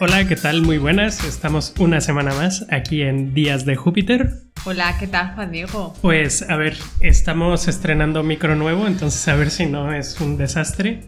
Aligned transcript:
Hola, 0.00 0.28
¿qué 0.28 0.36
tal? 0.36 0.62
Muy 0.62 0.78
buenas. 0.78 1.24
Estamos 1.24 1.74
una 1.80 2.00
semana 2.00 2.32
más 2.32 2.64
aquí 2.70 3.02
en 3.02 3.34
Días 3.34 3.64
de 3.64 3.74
Júpiter. 3.74 4.30
Hola, 4.64 4.96
¿qué 5.00 5.08
tal, 5.08 5.34
Juan 5.34 5.50
Diego? 5.50 5.92
Pues 6.00 6.48
a 6.48 6.54
ver, 6.54 6.76
estamos 7.00 7.66
estrenando 7.66 8.22
micro 8.22 8.54
nuevo, 8.54 8.86
entonces 8.86 9.26
a 9.26 9.34
ver 9.34 9.50
si 9.50 9.66
no 9.66 9.92
es 9.92 10.20
un 10.20 10.36
desastre. 10.36 11.00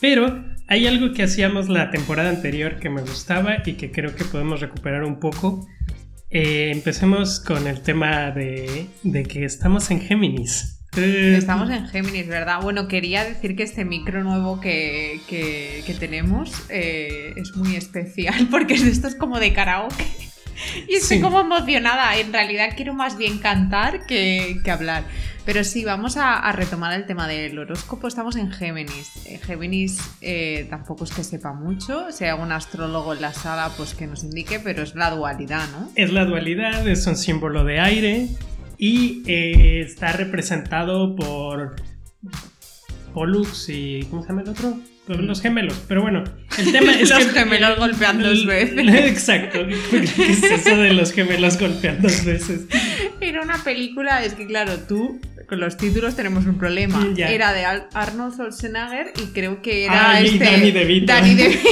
Pero 0.00 0.42
hay 0.68 0.86
algo 0.86 1.12
que 1.12 1.24
hacíamos 1.24 1.68
la 1.68 1.90
temporada 1.90 2.30
anterior 2.30 2.78
que 2.78 2.88
me 2.88 3.02
gustaba 3.02 3.58
y 3.66 3.74
que 3.74 3.92
creo 3.92 4.14
que 4.14 4.24
podemos 4.24 4.60
recuperar 4.60 5.04
un 5.04 5.20
poco. 5.20 5.68
Eh, 6.30 6.70
empecemos 6.72 7.40
con 7.40 7.66
el 7.66 7.82
tema 7.82 8.30
de, 8.30 8.86
de 9.02 9.22
que 9.24 9.44
estamos 9.44 9.90
en 9.90 10.00
Géminis. 10.00 10.79
Eh, 10.96 11.36
Estamos 11.38 11.70
en 11.70 11.86
Géminis, 11.86 12.26
¿verdad? 12.26 12.60
Bueno, 12.62 12.88
quería 12.88 13.24
decir 13.24 13.54
que 13.54 13.62
este 13.62 13.84
micro 13.84 14.24
nuevo 14.24 14.60
que, 14.60 15.20
que, 15.28 15.94
tenemos 16.00 16.52
eh, 16.68 17.32
es 17.36 17.54
muy 17.54 17.76
especial 17.76 18.48
porque 18.50 18.74
esto 18.74 19.06
es 19.06 19.14
como 19.14 19.38
de 19.38 19.52
karaoke. 19.52 20.06
Y 20.88 20.96
estoy 20.96 21.20
como 21.20 21.40
emocionada. 21.40 22.16
En 22.18 22.32
realidad 22.32 22.74
quiero 22.76 22.92
más 22.92 23.16
bien 23.16 23.38
cantar 23.38 24.04
que, 24.04 24.58
que 24.62 24.70
hablar. 24.70 25.04
Pero 25.46 25.64
sí, 25.64 25.84
vamos 25.84 26.18
a, 26.18 26.52
retomar 26.52 26.92
el 26.92 27.06
tema 27.06 27.26
del 27.26 27.58
horóscopo. 27.58 28.06
Estamos 28.06 28.36
en 28.36 28.50
Géminis. 28.52 29.10
Eh, 29.26 29.38
Géminis 29.38 29.98
tampoco 30.68 31.04
es 31.04 31.12
que 31.12 31.24
sepa 31.24 31.54
mucho. 31.54 32.12
Si 32.12 32.24
hay 32.24 32.30
algún 32.30 32.52
astrólogo 32.52 33.14
en 33.14 33.22
la 33.22 33.32
sala, 33.32 33.70
pues 33.76 33.94
que 33.94 34.06
nos 34.06 34.22
indique, 34.22 34.60
pero 34.60 34.82
es 34.82 34.94
la 34.94 35.10
dualidad, 35.10 35.66
¿no? 35.70 35.90
Es 35.94 36.12
la 36.12 36.26
dualidad, 36.26 36.86
es 36.86 37.06
un 37.06 37.16
símbolo 37.16 37.64
de 37.64 37.80
aire 37.80 38.28
y 38.82 39.22
eh, 39.26 39.82
está 39.82 40.10
representado 40.12 41.14
por 41.14 41.76
Pollux 43.12 43.68
y. 43.68 44.06
¿Cómo 44.08 44.22
se 44.22 44.28
llama 44.28 44.40
el 44.40 44.48
otro? 44.48 44.80
Los 45.06 45.42
gemelos. 45.42 45.84
Pero 45.86 46.00
bueno, 46.00 46.24
el 46.56 46.72
tema 46.72 46.92
es. 46.92 47.10
los 47.10 47.30
gemelos 47.30 47.78
golpean 47.78 48.22
dos 48.22 48.46
veces. 48.46 48.78
Exacto. 48.88 49.66
¿Qué 49.66 50.30
es 50.30 50.42
eso 50.42 50.78
de 50.78 50.94
los 50.94 51.12
gemelos 51.12 51.58
golpean 51.58 52.00
dos 52.00 52.24
veces? 52.24 52.68
Era 53.20 53.42
una 53.42 53.62
película, 53.62 54.24
es 54.24 54.32
que 54.32 54.46
claro, 54.46 54.78
tú 54.88 55.20
con 55.46 55.60
los 55.60 55.76
títulos 55.76 56.16
tenemos 56.16 56.46
un 56.46 56.56
problema. 56.56 57.06
Era 57.18 57.52
de 57.52 57.66
Arnold 57.92 58.32
Schwarzenegger 58.32 59.12
y 59.22 59.26
creo 59.34 59.60
que 59.60 59.84
era 59.84 60.12
Ay, 60.12 60.26
este. 60.28 60.44
Danny 60.44 60.70
DeVito. 60.70 61.06
Danny 61.06 61.34
DeVito. 61.34 61.68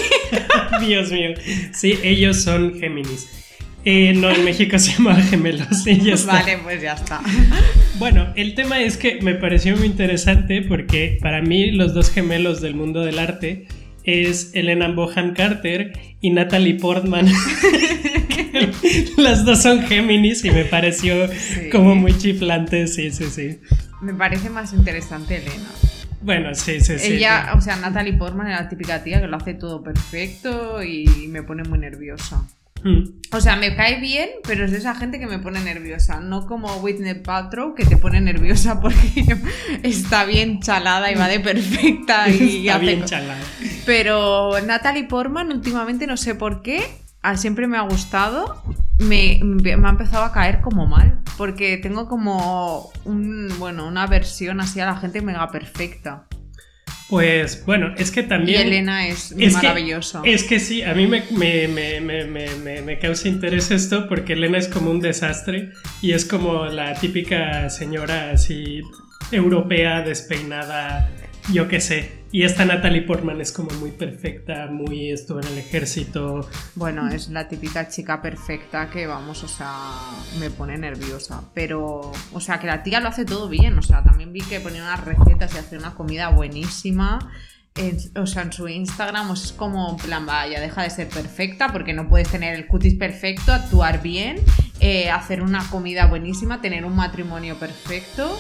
Dios 0.83 1.11
mío. 1.11 1.31
Sí, 1.73 1.99
ellos 2.03 2.43
son 2.43 2.79
Géminis. 2.79 3.48
Eh, 3.85 4.13
no, 4.15 4.31
en 4.31 4.45
México 4.45 4.79
se 4.79 4.93
llama 4.93 5.17
gemelos 5.23 5.87
y 5.87 6.01
ya 6.01 6.15
está. 6.15 6.33
Vale, 6.33 6.59
pues 6.59 6.83
ya 6.83 6.95
está. 6.95 7.21
Bueno, 7.99 8.33
el 8.37 8.55
tema 8.55 8.81
es 8.81 8.97
que 8.97 9.21
me 9.23 9.35
pareció 9.35 9.77
muy 9.77 9.87
interesante 9.87 10.63
porque 10.63 11.19
para 11.21 11.43
mí 11.43 11.71
los 11.71 11.95
dos 11.95 12.11
gemelos 12.11 12.61
del 12.61 12.75
mundo 12.75 13.01
del 13.01 13.19
arte 13.19 13.67
es 14.05 14.53
Elena 14.55 14.89
Bohan 14.89 15.35
Carter 15.35 15.93
y 16.21 16.31
Natalie 16.31 16.75
Portman. 16.75 17.27
Las 19.17 19.45
dos 19.45 19.63
son 19.63 19.83
Géminis 19.83 20.45
y 20.45 20.51
me 20.51 20.65
pareció 20.65 21.29
como 21.71 21.95
muy 21.95 22.17
chiflante, 22.17 22.87
sí, 22.87 23.11
sí, 23.11 23.25
sí. 23.27 23.61
Me 24.01 24.15
parece 24.15 24.49
más 24.49 24.73
interesante 24.73 25.37
Elena. 25.37 25.69
Bueno, 26.21 26.55
sí, 26.55 26.81
sí, 26.81 26.99
sí. 26.99 27.13
Ella, 27.15 27.53
o 27.57 27.61
sea, 27.61 27.77
Natalie 27.77 28.15
Portman 28.15 28.51
es 28.51 28.59
la 28.59 28.69
típica 28.69 29.03
tía 29.05 29.21
que 29.21 29.29
lo 29.29 29.37
hace 29.37 29.55
todo 29.55 29.83
perfecto 29.83 30.83
y 30.83 31.07
me 31.29 31.43
pone 31.43 31.65
muy 31.65 31.79
nerviosa. 31.79 32.47
Hmm. 32.83 33.19
O 33.31 33.41
sea, 33.41 33.57
me 33.57 33.77
cae 33.77 34.01
bien, 34.01 34.31
pero 34.45 34.65
es 34.65 34.71
de 34.71 34.79
esa 34.79 34.95
gente 34.95 35.19
que 35.19 35.27
me 35.27 35.39
pone 35.39 35.61
nerviosa. 35.61 36.21
No 36.21 36.47
como 36.47 36.75
Whitney 36.77 37.15
Paltrow, 37.15 37.75
que 37.75 37.85
te 37.85 37.97
pone 37.97 38.21
nerviosa 38.21 38.81
porque 38.81 39.37
está 39.83 40.25
bien 40.25 40.61
chalada 40.61 41.13
y 41.13 41.15
va 41.15 41.29
de 41.29 41.41
perfecta. 41.41 42.29
Y 42.29 42.67
está 42.67 42.79
bien 42.79 43.05
chalada. 43.05 43.41
Pero 43.85 44.53
Natalie 44.67 45.05
Portman, 45.05 45.53
últimamente, 45.53 46.07
no 46.07 46.17
sé 46.17 46.35
por 46.35 46.63
qué, 46.63 46.83
siempre 47.37 47.67
me 47.67 47.77
ha 47.77 47.83
gustado. 47.83 48.63
Me, 48.99 49.41
me, 49.43 49.73
ha 49.73 49.91
empezado 49.91 50.25
a 50.25 50.33
caer 50.33 50.61
como 50.61 50.87
mal. 50.87 51.21
Porque 51.37 51.77
tengo 51.77 52.09
como 52.09 52.91
un, 53.05 53.53
bueno, 53.59 53.87
una 53.87 54.07
versión 54.07 54.61
así 54.61 54.81
a 54.81 54.87
la 54.87 54.97
gente 54.97 55.21
mega 55.21 55.51
perfecta. 55.51 56.25
Pues 57.09 57.65
bueno, 57.65 57.95
es 57.97 58.11
que 58.11 58.23
también... 58.23 58.61
Y 58.61 58.63
Elena 58.63 59.09
es, 59.09 59.35
maravillosa. 59.53 60.21
es 60.25 60.45
que 60.45 60.61
sí, 60.61 60.83
a 60.83 60.95
mí 60.95 61.07
me, 61.07 61.25
me, 61.31 62.99
causa 62.99 63.29
interés 63.29 63.71
esto 63.71 64.09
porque 64.09 64.35
Elena 64.35 64.59
es 64.59 64.69
como 64.69 64.91
un 64.91 65.01
desastre 65.01 65.71
y 66.03 66.13
es 66.13 66.27
como 66.27 66.67
la 66.67 66.95
típica 66.95 67.71
señora 67.71 68.33
así 68.33 68.83
europea, 69.33 70.03
despeinada, 70.03 71.11
yo 71.53 71.69
qué 71.69 71.81
sé, 71.81 72.19
y 72.31 72.43
esta 72.43 72.67
Natalie 72.67 73.03
Portman 73.03 73.41
es 73.41 73.53
como 73.53 73.71
muy 73.81 73.91
perfecta, 73.91 74.67
muy 74.67 75.11
estuvo 75.11 75.41
en 75.41 75.47
el 75.49 75.59
ejército. 75.59 76.47
Bueno, 76.75 77.09
es 77.09 77.31
la 77.31 77.49
típica 77.49 77.89
chica 77.89 78.21
perfecta 78.21 78.91
que 78.91 79.07
vamos, 79.07 79.43
o 79.45 79.49
sea, 79.49 79.73
me 80.39 80.51
pone 80.51 80.77
nerviosa. 80.77 81.43
Pero, 81.55 82.13
o 82.33 82.41
sea, 82.41 82.59
que 82.59 82.67
la 82.67 82.83
tía 82.83 83.01
lo 83.01 83.09
hace 83.09 83.25
todo 83.25 83.49
bien. 83.49 83.79
O 83.79 83.83
sea, 83.83 84.03
también 84.03 84.33
vi 84.33 84.41
que 84.43 84.61
ponía 84.61 84.83
unas 84.83 85.05
recetas 85.05 85.55
y 85.55 85.59
hacía 85.59 85.79
una 85.79 85.95
comida 85.95 86.29
buenísima. 86.29 87.33
o 88.15 88.27
sea, 88.27 88.43
en 88.43 88.53
su 88.53 88.69
Instagram 88.69 89.33
es 89.33 89.53
como, 89.53 89.93
en 89.93 89.97
plan, 89.97 90.27
vaya, 90.27 90.61
deja 90.61 90.83
de 90.83 90.91
ser 90.91 91.09
perfecta 91.09 91.73
porque 91.73 91.95
no 91.95 92.11
puedes 92.11 92.29
tener 92.29 92.55
el 92.57 92.67
cutis 92.67 92.95
perfecto, 92.95 93.55
actuar 93.55 94.03
bien, 94.03 94.37
eh, 94.81 95.09
hacer 95.09 95.41
una 95.41 95.67
comida 95.71 96.07
buenísima, 96.07 96.61
tener 96.61 96.85
un 96.85 96.95
matrimonio 96.95 97.59
perfecto 97.59 98.39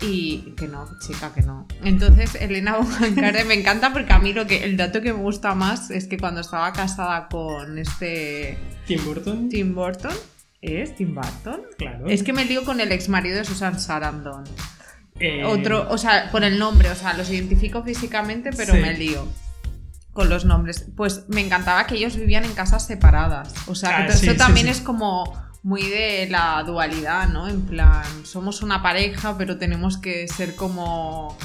y 0.00 0.54
que 0.56 0.68
no, 0.68 0.88
chica, 0.98 1.32
que 1.34 1.42
no. 1.42 1.66
Entonces, 1.84 2.34
Elena 2.34 2.76
Bonham 2.78 3.46
me 3.46 3.54
encanta 3.54 3.92
porque 3.92 4.12
a 4.12 4.18
mí 4.18 4.32
lo 4.32 4.46
que 4.46 4.64
el 4.64 4.76
dato 4.76 5.00
que 5.00 5.12
me 5.12 5.20
gusta 5.20 5.54
más 5.54 5.90
es 5.90 6.06
que 6.06 6.18
cuando 6.18 6.40
estaba 6.40 6.72
casada 6.72 7.28
con 7.28 7.78
este 7.78 8.58
Tim 8.86 9.04
Burton. 9.04 9.48
Tim 9.48 9.74
Burton, 9.74 10.14
¿es 10.60 10.96
Tim 10.96 11.14
Burton? 11.14 11.62
Claro. 11.78 12.06
Es 12.08 12.22
que 12.22 12.32
me 12.32 12.44
lío 12.44 12.64
con 12.64 12.80
el 12.80 12.90
ex 12.92 13.08
marido 13.08 13.36
de 13.36 13.44
Susan 13.44 13.78
Sarandon. 13.78 14.44
Eh, 15.20 15.44
Otro, 15.44 15.88
o 15.90 15.98
sea, 15.98 16.30
con 16.30 16.42
el 16.42 16.58
nombre, 16.58 16.90
o 16.90 16.96
sea, 16.96 17.14
los 17.14 17.30
identifico 17.30 17.82
físicamente, 17.82 18.50
pero 18.56 18.74
me 18.74 18.96
lío 18.96 19.28
con 20.12 20.28
los 20.28 20.44
nombres. 20.44 20.86
Pues 20.96 21.24
me 21.28 21.40
encantaba 21.40 21.86
que 21.86 21.96
ellos 21.96 22.16
vivían 22.16 22.44
en 22.44 22.54
casas 22.54 22.86
separadas. 22.86 23.54
O 23.66 23.74
sea, 23.74 23.98
que 23.98 24.12
ah, 24.12 24.14
eso 24.14 24.34
también 24.34 24.68
es 24.68 24.80
como 24.80 25.32
muy 25.62 25.82
de 25.82 26.28
la 26.28 26.62
dualidad, 26.64 27.28
¿no? 27.28 27.48
En 27.48 27.62
plan, 27.62 28.04
somos 28.24 28.62
una 28.62 28.82
pareja, 28.82 29.38
pero 29.38 29.58
tenemos 29.58 29.98
que 29.98 30.26
ser 30.28 30.56
como 30.56 31.36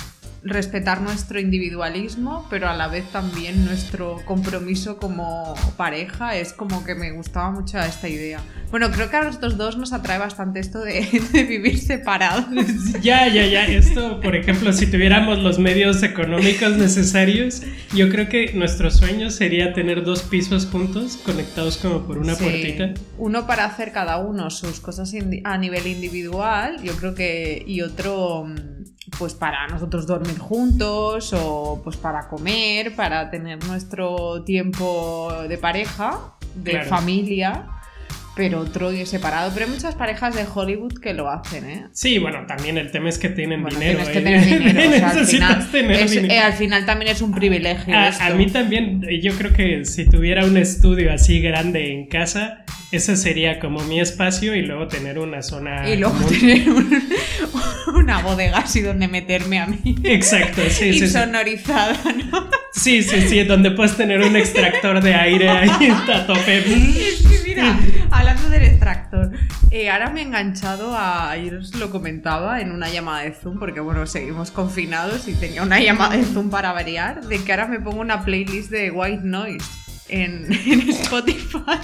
respetar 0.47 1.01
nuestro 1.01 1.39
individualismo, 1.39 2.47
pero 2.49 2.67
a 2.69 2.73
la 2.73 2.87
vez 2.87 3.05
también 3.11 3.65
nuestro 3.65 4.21
compromiso 4.25 4.97
como 4.97 5.55
pareja. 5.75 6.35
Es 6.35 6.53
como 6.53 6.83
que 6.83 6.95
me 6.95 7.11
gustaba 7.11 7.51
mucho 7.51 7.79
esta 7.79 8.09
idea. 8.09 8.39
Bueno, 8.69 8.91
creo 8.91 9.09
que 9.09 9.15
a 9.15 9.23
nosotros 9.23 9.57
dos 9.57 9.77
nos 9.77 9.93
atrae 9.93 10.17
bastante 10.17 10.59
esto 10.59 10.79
de, 10.79 11.07
vivir 11.47 11.79
separados. 11.79 12.45
Ya, 13.01 13.27
ya, 13.27 13.45
ya. 13.45 13.65
Esto, 13.65 14.19
por 14.21 14.35
ejemplo, 14.35 14.73
si 14.73 14.87
tuviéramos 14.87 15.39
los 15.39 15.59
medios 15.59 16.03
económicos 16.03 16.77
necesarios, 16.77 17.61
yo 17.93 18.09
creo 18.09 18.27
que 18.27 18.53
nuestro 18.53 18.89
sueño 18.91 19.29
sería 19.29 19.73
tener 19.73 20.03
dos 20.03 20.23
pisos 20.23 20.65
juntos, 20.65 21.17
conectados 21.23 21.77
como 21.77 22.05
por 22.05 22.17
una 22.17 22.35
puertita. 22.35 22.93
Uno 23.17 23.45
para 23.45 23.65
hacer 23.65 23.91
cada 23.91 24.17
uno 24.17 24.49
sus 24.49 24.79
cosas 24.79 25.13
a 25.43 25.57
nivel 25.57 25.87
individual, 25.87 26.81
yo 26.83 26.93
creo 26.95 27.13
que, 27.13 27.63
y 27.65 27.81
otro 27.81 28.45
mm, 28.45 28.76
pues 29.17 29.33
para 29.33 29.67
nosotros 29.67 30.05
dormir 30.05 30.37
juntos 30.37 31.33
o 31.33 31.81
pues 31.83 31.97
para 31.97 32.27
comer, 32.27 32.95
para 32.95 33.29
tener 33.29 33.63
nuestro 33.65 34.43
tiempo 34.43 35.31
de 35.47 35.57
pareja, 35.57 36.35
de 36.55 36.83
familia 36.83 37.76
pero 38.37 38.59
otro 38.59 38.91
separado. 39.05 39.51
Pero 39.53 39.65
hay 39.65 39.71
muchas 39.71 39.95
parejas 39.95 40.35
de 40.35 40.45
Hollywood 40.53 40.99
que 40.99 41.13
lo 41.13 41.29
hacen, 41.29 41.69
¿eh? 41.69 41.85
Sí, 41.91 42.19
bueno, 42.19 42.45
también 42.47 42.77
el 42.77 42.91
tema 42.91 43.09
es 43.09 43.17
que 43.17 43.29
tienen 43.29 43.65
dinero. 43.65 43.99
Tienes 44.03 44.09
que 44.09 44.21
tener 44.21 44.45
dinero. 44.45 45.07
al, 45.07 45.25
final, 45.25 45.67
eh, 46.29 46.39
al 46.39 46.53
final 46.53 46.85
también 46.85 47.11
es 47.11 47.21
un 47.21 47.33
privilegio. 47.33 47.97
A, 47.97 48.09
a, 48.09 48.29
mí 48.35 48.45
también, 48.45 49.01
yo 49.21 49.33
creo 49.33 49.51
que 49.51 49.83
si 49.85 50.05
tuviera 50.05 50.45
un 50.45 50.55
estudio 50.55 51.11
así 51.11 51.41
grande 51.41 51.91
en 51.91 52.05
casa, 52.05 52.63
ese 52.91 53.17
sería 53.17 53.59
como 53.59 53.83
mi 53.83 53.99
espacio 53.99 54.55
y 54.55 54.61
luego 54.61 54.87
tener 54.87 55.19
una 55.19 55.41
zona. 55.41 55.89
Y 55.89 55.97
luego 55.97 56.17
tener 56.25 56.69
una 57.95 58.21
bodega 58.21 58.59
así 58.59 58.81
donde 58.81 59.07
meterme 59.07 59.59
a 59.59 59.65
mí. 59.65 59.95
Exacto, 60.03 60.61
sí, 60.69 60.89
y 60.89 60.99
sí. 60.99 61.07
sonorizada, 61.07 61.97
¿no? 62.31 62.49
Sí, 62.71 63.01
sí, 63.01 63.21
sí, 63.27 63.43
donde 63.43 63.71
puedes 63.71 63.97
tener 63.97 64.21
un 64.21 64.35
extractor 64.35 65.01
de 65.01 65.15
aire 65.15 65.49
ahí 65.49 65.69
a 66.13 66.27
tope. 66.27 66.63
Mira, 67.57 68.07
hablando 68.11 68.49
del 68.49 68.63
extractor, 68.63 69.31
eh, 69.71 69.89
ahora 69.89 70.09
me 70.09 70.21
he 70.21 70.23
enganchado 70.23 70.95
a, 70.95 71.31
ayer 71.31 71.55
os 71.55 71.75
lo 71.75 71.89
comentaba 71.89 72.61
en 72.61 72.71
una 72.71 72.89
llamada 72.89 73.23
de 73.23 73.33
Zoom, 73.33 73.59
porque 73.59 73.79
bueno, 73.79 74.05
seguimos 74.05 74.51
confinados 74.51 75.27
y 75.27 75.33
tenía 75.33 75.63
una 75.63 75.79
llamada 75.81 76.15
de 76.15 76.23
Zoom 76.23 76.49
para 76.49 76.71
variar, 76.71 77.25
de 77.25 77.43
que 77.43 77.51
ahora 77.51 77.67
me 77.67 77.79
pongo 77.79 78.01
una 78.01 78.23
playlist 78.23 78.69
de 78.69 78.91
White 78.91 79.23
Noise 79.23 79.65
en, 80.09 80.51
Spotify. 80.89 81.79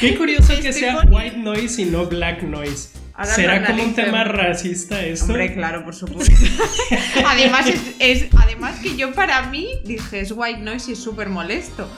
Qué 0.00 0.16
curioso 0.16 0.54
que 0.60 0.72
sea 0.72 1.00
White 1.08 1.36
Noise 1.38 1.82
y 1.82 1.84
no 1.86 2.06
Black 2.06 2.42
Noise. 2.42 3.03
¿Será 3.22 3.64
como 3.64 3.82
un 3.82 3.94
tema 3.94 4.24
racista 4.24 5.04
esto? 5.04 5.26
Hombre, 5.26 5.54
claro, 5.54 5.84
por 5.84 5.94
supuesto. 5.94 6.34
además, 7.26 7.66
es, 8.00 8.26
además 8.36 8.80
que 8.80 8.96
yo 8.96 9.12
para 9.12 9.42
mí 9.50 9.68
dije, 9.84 10.20
es 10.20 10.32
white 10.32 10.60
noise 10.60 10.90
y 10.90 10.94
es 10.94 10.98
súper 10.98 11.28
molesto. 11.28 11.88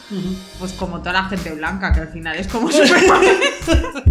Pues 0.59 0.73
como 0.73 0.99
toda 0.99 1.15
la 1.15 1.25
gente 1.25 1.53
blanca, 1.53 1.93
que 1.95 2.01
al 2.01 2.09
final 2.09 2.37
es 2.37 2.49
como 2.49 2.71
súper 2.71 3.07
molesto. 3.09 4.05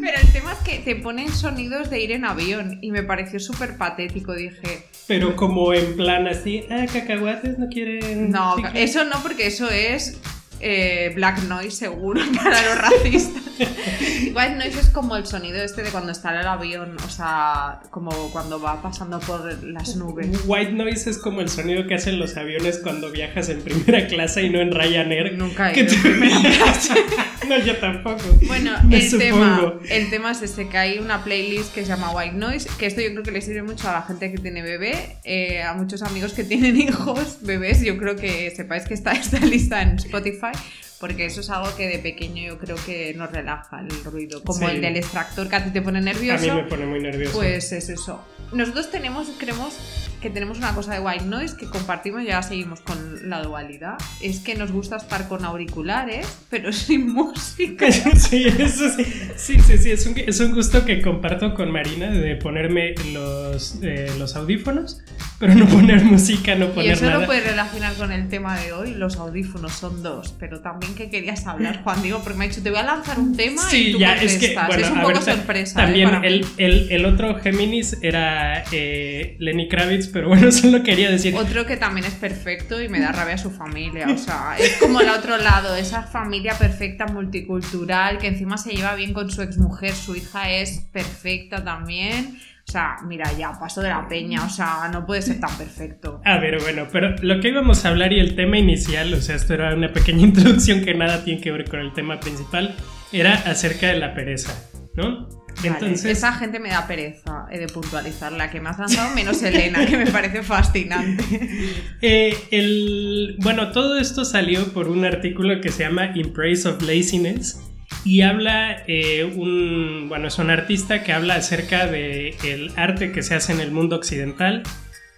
Pero 0.00 0.20
el 0.20 0.32
tema 0.32 0.52
es 0.52 0.58
que 0.58 0.78
te 0.78 0.96
ponen 0.96 1.32
sonidos 1.32 1.90
de 1.90 2.00
ir 2.00 2.10
en 2.10 2.24
avión 2.24 2.78
y 2.82 2.90
me 2.90 3.04
pareció 3.04 3.38
súper 3.38 3.76
patético, 3.76 4.34
dije. 4.34 4.88
Pero 5.06 5.36
como 5.36 5.72
en 5.72 5.96
plan 5.96 6.26
así, 6.26 6.64
ah, 6.70 6.86
cacahuates 6.92 7.56
no 7.58 7.68
quieren... 7.68 8.30
No, 8.30 8.56
eso 8.74 9.04
no, 9.04 9.22
porque 9.22 9.46
eso 9.46 9.70
es 9.70 10.18
eh, 10.60 11.12
black 11.14 11.44
noise 11.44 11.70
seguro 11.70 12.20
para 12.42 12.62
los 12.62 12.78
racistas. 12.78 13.42
White 14.34 14.56
noise 14.56 14.80
es 14.80 14.90
como 14.90 15.16
el 15.16 15.26
sonido 15.26 15.62
este 15.62 15.82
de 15.82 15.90
cuando 15.90 16.12
está 16.12 16.32
en 16.34 16.40
el 16.40 16.46
avión, 16.46 16.96
o 17.04 17.10
sea, 17.10 17.80
como 17.90 18.10
cuando 18.30 18.60
va 18.60 18.80
pasando 18.80 19.18
por 19.20 19.62
las 19.64 19.96
nubes. 19.96 20.28
White 20.46 20.72
noise 20.72 21.10
es 21.10 21.18
como 21.18 21.40
el 21.40 21.48
sonido 21.48 21.86
que 21.86 21.94
hacen 21.94 22.18
los 22.18 22.36
aviones 22.36 22.78
cuando 22.78 23.10
viajas 23.10 23.48
en 23.48 23.62
primera 23.62 24.06
clase 24.06 24.42
y 24.42 24.50
no 24.50 24.60
en 24.60 24.72
Ryanair. 24.72 25.36
Nunca 25.36 25.72
he 25.72 25.80
ido 25.80 25.92
en 25.92 26.02
primera 26.02 26.40
clase. 26.40 26.94
no, 27.48 27.58
yo 27.58 27.76
tampoco. 27.78 28.24
Bueno, 28.46 28.72
el 28.90 29.18
tema, 29.18 29.74
el 29.88 30.10
tema 30.10 30.30
es 30.32 30.42
este, 30.42 30.68
que 30.68 30.78
hay 30.78 30.98
una 30.98 31.24
playlist 31.24 31.74
que 31.74 31.82
se 31.82 31.88
llama 31.88 32.10
White 32.10 32.36
Noise, 32.36 32.68
que 32.78 32.86
esto 32.86 33.00
yo 33.00 33.10
creo 33.10 33.22
que 33.22 33.32
le 33.32 33.40
sirve 33.40 33.62
mucho 33.62 33.88
a 33.88 33.92
la 33.92 34.02
gente 34.02 34.30
que 34.30 34.38
tiene 34.38 34.62
bebé, 34.62 35.16
eh, 35.24 35.62
a 35.62 35.74
muchos 35.74 36.02
amigos 36.02 36.32
que 36.32 36.44
tienen 36.44 36.76
hijos, 36.80 37.38
bebés, 37.42 37.82
yo 37.82 37.98
creo 37.98 38.16
que 38.16 38.52
sepáis 38.54 38.84
que 38.84 38.94
está 38.94 39.12
esta 39.12 39.38
lista 39.40 39.82
en 39.82 39.96
Spotify 39.96 40.52
porque 40.98 41.26
eso 41.26 41.40
es 41.40 41.50
algo 41.50 41.74
que 41.76 41.86
de 41.86 41.98
pequeño 41.98 42.42
yo 42.42 42.58
creo 42.58 42.76
que 42.84 43.14
nos 43.14 43.30
relaja 43.30 43.80
el 43.80 44.04
ruido, 44.04 44.42
como 44.42 44.68
el 44.68 44.80
del 44.80 44.96
extractor 44.96 45.48
que 45.48 45.56
a 45.56 45.64
ti 45.64 45.70
te 45.70 45.82
pone 45.82 46.00
nervioso. 46.00 46.50
A 46.50 46.54
mí 46.54 46.62
me 46.62 46.68
pone 46.68 46.86
muy 46.86 47.00
nervioso. 47.00 47.36
Pues 47.36 47.72
es 47.72 47.88
eso. 47.88 48.24
Nosotros 48.52 48.90
tenemos, 48.90 49.28
creemos 49.38 49.74
que 50.20 50.30
tenemos 50.30 50.58
una 50.58 50.74
cosa 50.74 50.94
de 50.94 51.00
white 51.00 51.24
noise 51.24 51.56
que 51.56 51.66
compartimos, 51.66 52.24
ya 52.24 52.42
seguimos 52.42 52.80
con 52.80 53.28
la 53.28 53.42
dualidad, 53.42 53.96
es 54.20 54.40
que 54.40 54.54
nos 54.54 54.72
gusta 54.72 54.96
estar 54.96 55.28
con 55.28 55.44
auriculares, 55.44 56.26
pero 56.50 56.72
sin 56.72 57.12
música. 57.12 57.90
sí, 58.16 58.46
eso 58.46 58.88
sí. 58.90 59.04
Sí, 59.36 59.58
sí, 59.60 59.78
sí, 59.78 59.90
es 59.90 60.06
un, 60.06 60.18
es 60.18 60.40
un 60.40 60.54
gusto 60.54 60.84
que 60.84 61.00
comparto 61.00 61.54
con 61.54 61.70
Marina 61.70 62.10
de 62.10 62.36
ponerme 62.36 62.94
los, 63.12 63.78
eh, 63.82 64.10
los 64.18 64.36
audífonos, 64.36 65.02
pero 65.38 65.54
no 65.54 65.66
poner 65.66 66.04
música, 66.04 66.54
no 66.54 66.68
poner 66.70 66.86
Y 66.86 66.92
eso 66.92 67.06
nada. 67.06 67.20
lo 67.20 67.26
puedes 67.26 67.46
relacionar 67.46 67.94
con 67.94 68.12
el 68.12 68.28
tema 68.28 68.58
de 68.58 68.72
hoy, 68.72 68.94
los 68.94 69.16
audífonos 69.16 69.72
son 69.72 70.02
dos, 70.02 70.34
pero 70.38 70.60
también 70.60 70.94
que 70.94 71.10
querías 71.10 71.46
hablar, 71.46 71.82
Juan, 71.82 72.02
digo, 72.02 72.20
porque 72.22 72.38
me 72.38 72.44
ha 72.44 72.48
dicho, 72.48 72.62
te 72.62 72.70
voy 72.70 72.80
a 72.80 72.84
lanzar 72.84 73.18
un 73.18 73.36
tema 73.36 73.62
sí, 73.62 73.88
y 73.88 73.92
tú 73.92 73.98
ya, 73.98 74.14
es 74.16 74.36
que, 74.38 74.54
bueno, 74.54 74.84
es 74.84 74.90
un 74.90 75.00
poco 75.00 75.20
sorpresa. 75.20 75.80
¿eh? 75.80 75.84
También 75.84 76.24
el, 76.24 76.46
el, 76.56 76.90
el, 76.90 77.06
otro 77.06 77.38
Géminis 77.40 77.96
era 78.02 78.64
eh, 78.72 79.36
Lenny 79.38 79.68
Kravitz, 79.68 80.07
pero 80.12 80.28
bueno, 80.28 80.50
solo 80.52 80.82
quería 80.82 81.10
decir. 81.10 81.34
Otro 81.34 81.66
que 81.66 81.76
también 81.76 82.06
es 82.06 82.14
perfecto 82.14 82.80
y 82.80 82.88
me 82.88 83.00
da 83.00 83.12
rabia 83.12 83.38
su 83.38 83.50
familia, 83.50 84.06
o 84.08 84.18
sea, 84.18 84.56
es 84.58 84.76
como 84.78 85.00
el 85.00 85.08
otro 85.08 85.36
lado, 85.38 85.74
esa 85.76 86.02
familia 86.02 86.54
perfecta, 86.58 87.06
multicultural, 87.06 88.18
que 88.18 88.28
encima 88.28 88.58
se 88.58 88.72
lleva 88.72 88.94
bien 88.94 89.12
con 89.12 89.30
su 89.30 89.42
exmujer, 89.42 89.94
su 89.94 90.16
hija 90.16 90.50
es 90.50 90.80
perfecta 90.92 91.62
también. 91.64 92.38
O 92.68 92.70
sea, 92.70 92.96
mira, 93.06 93.32
ya 93.32 93.58
paso 93.58 93.80
de 93.80 93.88
la 93.88 94.06
peña, 94.06 94.44
o 94.44 94.50
sea, 94.50 94.90
no 94.92 95.06
puede 95.06 95.22
ser 95.22 95.40
tan 95.40 95.56
perfecto. 95.56 96.20
A 96.22 96.36
ver, 96.36 96.60
bueno, 96.60 96.86
pero 96.92 97.16
lo 97.22 97.40
que 97.40 97.48
íbamos 97.48 97.86
a 97.86 97.88
hablar 97.88 98.12
y 98.12 98.20
el 98.20 98.36
tema 98.36 98.58
inicial, 98.58 99.14
o 99.14 99.22
sea, 99.22 99.36
esto 99.36 99.54
era 99.54 99.74
una 99.74 99.90
pequeña 99.90 100.22
introducción 100.26 100.84
que 100.84 100.92
nada 100.92 101.24
tiene 101.24 101.40
que 101.40 101.50
ver 101.50 101.64
con 101.64 101.80
el 101.80 101.94
tema 101.94 102.20
principal, 102.20 102.74
era 103.10 103.32
acerca 103.32 103.86
de 103.86 103.98
la 103.98 104.12
pereza, 104.12 104.52
¿no? 104.94 105.37
Entonces... 105.62 106.04
esa 106.04 106.32
gente 106.32 106.60
me 106.60 106.68
da 106.68 106.86
pereza, 106.86 107.46
he 107.50 107.58
de 107.58 107.66
puntualizar, 107.66 108.32
la 108.32 108.50
que 108.50 108.60
me 108.60 108.68
has 108.68 108.78
lanzado 108.78 109.14
menos 109.14 109.42
Elena, 109.42 109.84
que 109.86 109.96
me 109.96 110.06
parece 110.06 110.42
fascinante. 110.42 111.24
Eh, 112.00 112.36
el, 112.50 113.36
bueno, 113.40 113.72
todo 113.72 113.98
esto 113.98 114.24
salió 114.24 114.72
por 114.72 114.88
un 114.88 115.04
artículo 115.04 115.60
que 115.60 115.70
se 115.70 115.82
llama 115.82 116.12
In 116.14 116.32
Praise 116.32 116.68
of 116.68 116.82
Laziness 116.82 117.60
y 118.04 118.20
habla 118.22 118.84
eh, 118.86 119.24
un, 119.24 120.06
bueno, 120.08 120.28
es 120.28 120.38
un 120.38 120.50
artista 120.50 121.02
que 121.02 121.12
habla 121.12 121.34
acerca 121.34 121.86
del 121.86 122.34
el 122.44 122.72
arte 122.76 123.10
que 123.10 123.22
se 123.22 123.34
hace 123.34 123.52
en 123.52 123.60
el 123.60 123.72
mundo 123.72 123.96
occidental 123.96 124.62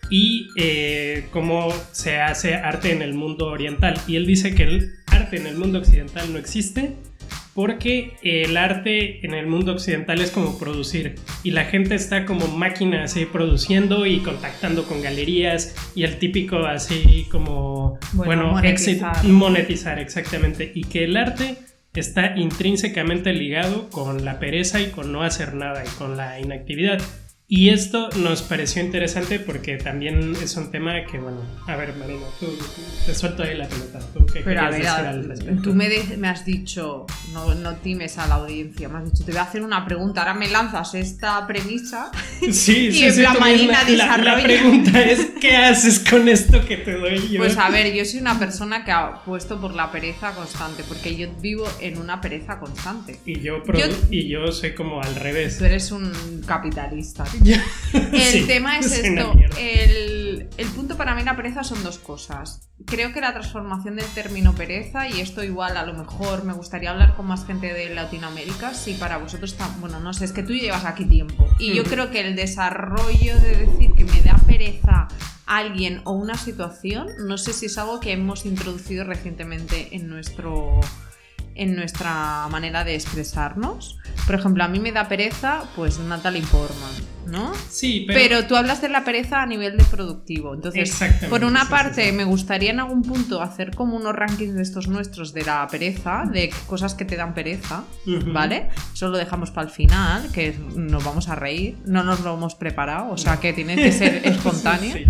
y 0.09 0.49
eh, 0.57 1.29
cómo 1.33 1.73
se 1.93 2.21
hace 2.21 2.55
arte 2.55 2.93
en 2.93 3.03
el 3.03 3.15
mundo 3.15 3.47
oriental. 3.47 4.01
Y 4.07 4.17
él 4.17 4.27
dice 4.27 4.55
que 4.55 4.65
el 4.65 4.93
arte 5.07 5.37
en 5.37 5.47
el 5.47 5.57
mundo 5.57 5.79
occidental 5.79 6.33
no 6.33 6.39
existe 6.39 6.97
porque 7.55 8.17
el 8.23 8.57
arte 8.57 9.25
en 9.25 9.35
el 9.35 9.47
mundo 9.47 9.73
occidental 9.73 10.21
es 10.21 10.31
como 10.31 10.59
producir 10.59 11.17
y 11.43 11.51
la 11.51 11.65
gente 11.65 11.95
está 11.95 12.25
como 12.25 12.47
máquina 12.47 13.05
así 13.05 13.25
produciendo 13.27 14.07
y 14.07 14.21
contactando 14.21 14.85
con 14.85 15.03
galerías 15.03 15.75
y 15.95 16.05
el 16.05 16.19
típico 16.19 16.59
así 16.59 17.27
como 17.31 17.99
bueno, 18.13 18.53
monetizar. 18.53 19.25
monetizar 19.25 19.99
exactamente 19.99 20.71
y 20.75 20.85
que 20.85 21.05
el 21.05 21.17
arte 21.17 21.57
está 21.95 22.37
intrínsecamente 22.37 23.33
ligado 23.33 23.91
con 23.91 24.25
la 24.25 24.39
pereza 24.39 24.81
y 24.81 24.91
con 24.91 25.13
no 25.13 25.23
hacer 25.23 25.55
nada 25.55 25.83
y 25.85 25.89
con 25.99 26.17
la 26.17 26.39
inactividad. 26.39 27.01
Y 27.53 27.71
esto 27.71 28.11
nos 28.11 28.43
pareció 28.43 28.81
interesante 28.81 29.41
porque 29.41 29.77
también 29.77 30.37
es 30.41 30.57
un 30.57 30.71
tema 30.71 31.05
que, 31.05 31.19
bueno, 31.19 31.41
a 31.67 31.75
ver, 31.75 31.97
Marina, 31.97 32.25
tú, 32.39 32.47
te 33.05 33.13
suelto 33.13 33.43
ahí 33.43 33.57
la 33.57 33.67
pelota. 33.67 33.99
¿Tú 34.15 34.25
qué 34.25 34.43
Pero 34.45 34.61
a 34.61 34.71
ver, 34.71 34.87
al 34.87 35.61
tú 35.61 35.75
me, 35.75 35.89
me, 36.17 36.29
has 36.29 36.45
dicho, 36.45 37.07
no, 37.33 37.53
no 37.57 37.75
times 37.79 38.19
a 38.19 38.29
la 38.29 38.37
audiencia, 38.37 38.89
me 38.89 38.99
has 38.99 39.13
dicho, 39.13 39.25
te 39.25 39.33
voy 39.33 39.41
a 39.41 39.43
hacer 39.43 39.63
una 39.63 39.85
pregunta, 39.85 40.21
ahora 40.21 40.35
me 40.35 40.49
lanzas 40.49 40.95
esta 40.95 41.45
premisa 41.49 42.13
sí, 42.41 42.47
y 42.53 42.93
sí, 42.93 43.05
en 43.05 43.15
sí, 43.15 43.21
plan 43.21 43.37
Marina 43.41 43.83
la, 43.83 44.17
la, 44.17 44.37
la, 44.37 44.43
pregunta 44.45 45.03
es, 45.03 45.33
¿qué 45.41 45.57
haces 45.57 45.99
con 45.99 46.29
esto 46.29 46.65
que 46.65 46.77
te 46.77 46.93
doy 46.93 47.31
yo? 47.31 47.41
Pues 47.41 47.59
a 47.59 47.69
ver, 47.69 47.93
yo 47.93 48.05
soy 48.05 48.21
una 48.21 48.39
persona 48.39 48.85
que 48.85 48.93
ha 48.93 49.25
puesto 49.25 49.61
por 49.61 49.75
la 49.75 49.91
pereza 49.91 50.37
constante, 50.37 50.85
porque 50.87 51.17
yo 51.17 51.29
vivo 51.41 51.67
en 51.81 51.99
una 51.99 52.21
pereza 52.21 52.61
constante. 52.61 53.19
Y 53.27 53.41
yo, 53.41 53.61
yo 53.65 53.87
y 54.09 54.29
yo 54.29 54.53
soy 54.53 54.73
como 54.73 55.03
al 55.03 55.17
revés. 55.17 55.59
Tú 55.59 55.65
eres 55.65 55.91
un 55.91 56.13
capitalista. 56.47 57.25
El 57.93 58.47
tema 58.47 58.79
es 58.79 58.93
esto. 58.93 59.33
El, 59.59 60.49
el, 60.57 60.69
punto 60.69 60.97
para 60.97 61.15
mí 61.15 61.23
la 61.25 61.37
pereza 61.37 61.65
son 61.65 61.83
dos 61.83 61.99
cosas. 61.99 62.69
Creo 62.87 63.13
que 63.13 63.21
la 63.21 63.33
transformación 63.33 63.97
del 63.97 64.07
término 64.07 64.55
pereza, 64.55 65.09
y 65.09 65.21
esto 65.21 65.43
igual 65.43 65.77
a 65.77 65.85
lo 65.85 65.95
mejor 65.95 66.45
me 66.45 66.53
gustaría 66.53 66.91
hablar 66.91 67.15
con 67.17 67.27
más 67.27 67.47
gente 67.47 67.73
de 67.73 67.95
Latinoamérica, 67.95 68.75
si 68.75 68.95
para 68.95 69.19
vosotros 69.19 69.53
está. 69.53 69.69
Bueno, 69.81 70.01
no 70.01 70.13
sé, 70.13 70.25
es 70.25 70.33
que 70.33 70.43
tú 70.43 70.53
llevas 70.53 70.85
aquí 70.85 71.05
tiempo. 71.05 71.49
Y 71.59 71.75
yo 71.75 71.85
creo 71.85 72.11
que 72.11 72.21
el 72.21 72.37
desarrollo 72.37 73.39
de 73.41 73.57
decir 73.57 73.93
que 73.93 74.05
me 74.05 74.21
da 74.23 74.37
pereza 74.47 75.09
alguien 75.47 76.03
o 76.05 76.13
una 76.13 76.37
situación, 76.37 77.09
no 77.27 77.37
sé 77.37 77.53
si 77.53 77.67
es 77.67 77.79
algo 77.79 77.99
que 78.01 78.13
hemos 78.13 78.47
introducido 78.47 79.05
recientemente 79.05 79.97
en 79.97 80.09
nuestro 80.09 80.81
en 81.55 81.77
nuestra 81.77 82.49
manera 82.49 82.85
de 82.85 82.95
expresarnos. 82.95 83.99
Por 84.25 84.35
ejemplo, 84.35 84.65
a 84.65 84.69
mí 84.69 84.79
me 84.79 84.93
da 84.93 85.09
pereza, 85.09 85.65
pues 85.77 85.99
Natalie 85.99 86.43
Portman, 86.43 86.91
¿no? 87.31 87.53
Sí, 87.69 88.05
pero... 88.07 88.19
pero 88.19 88.47
tú 88.47 88.57
hablas 88.57 88.81
de 88.83 88.89
la 88.89 89.05
pereza 89.05 89.43
a 89.43 89.47
nivel 89.47 89.77
de 89.77 89.85
productivo. 89.85 90.55
Entonces, 90.55 90.99
por 91.29 91.45
una 91.45 91.69
parte, 91.69 92.13
me 92.13 92.25
gustaría 92.25 92.71
en 92.71 92.81
algún 92.81 93.03
punto 93.03 93.41
hacer 93.43 93.75
como 93.75 93.97
unos 93.97 94.15
rankings 94.15 94.55
de 94.55 94.63
estos 94.63 94.89
nuestros 94.89 95.33
de 95.33 95.45
la 95.45 95.67
pereza, 95.69 96.25
de 96.31 96.51
cosas 96.67 96.95
que 96.95 97.05
te 97.05 97.17
dan 97.17 97.35
pereza, 97.35 97.85
¿vale? 98.27 98.69
Eso 98.93 99.09
lo 99.09 99.19
dejamos 99.19 99.51
para 99.51 99.69
el 99.69 99.73
final, 99.73 100.31
que 100.33 100.55
nos 100.75 101.05
vamos 101.05 101.29
a 101.29 101.35
reír, 101.35 101.77
no 101.87 102.03
nos 102.03 102.21
lo 102.21 102.35
hemos 102.35 102.55
preparado, 102.55 103.11
o 103.11 103.19
sea 103.19 103.39
que 103.39 103.53
tiene 103.53 103.77
que 103.77 103.93
ser 103.93 104.23
espontáneo. 104.25 104.97
sí. 104.97 105.05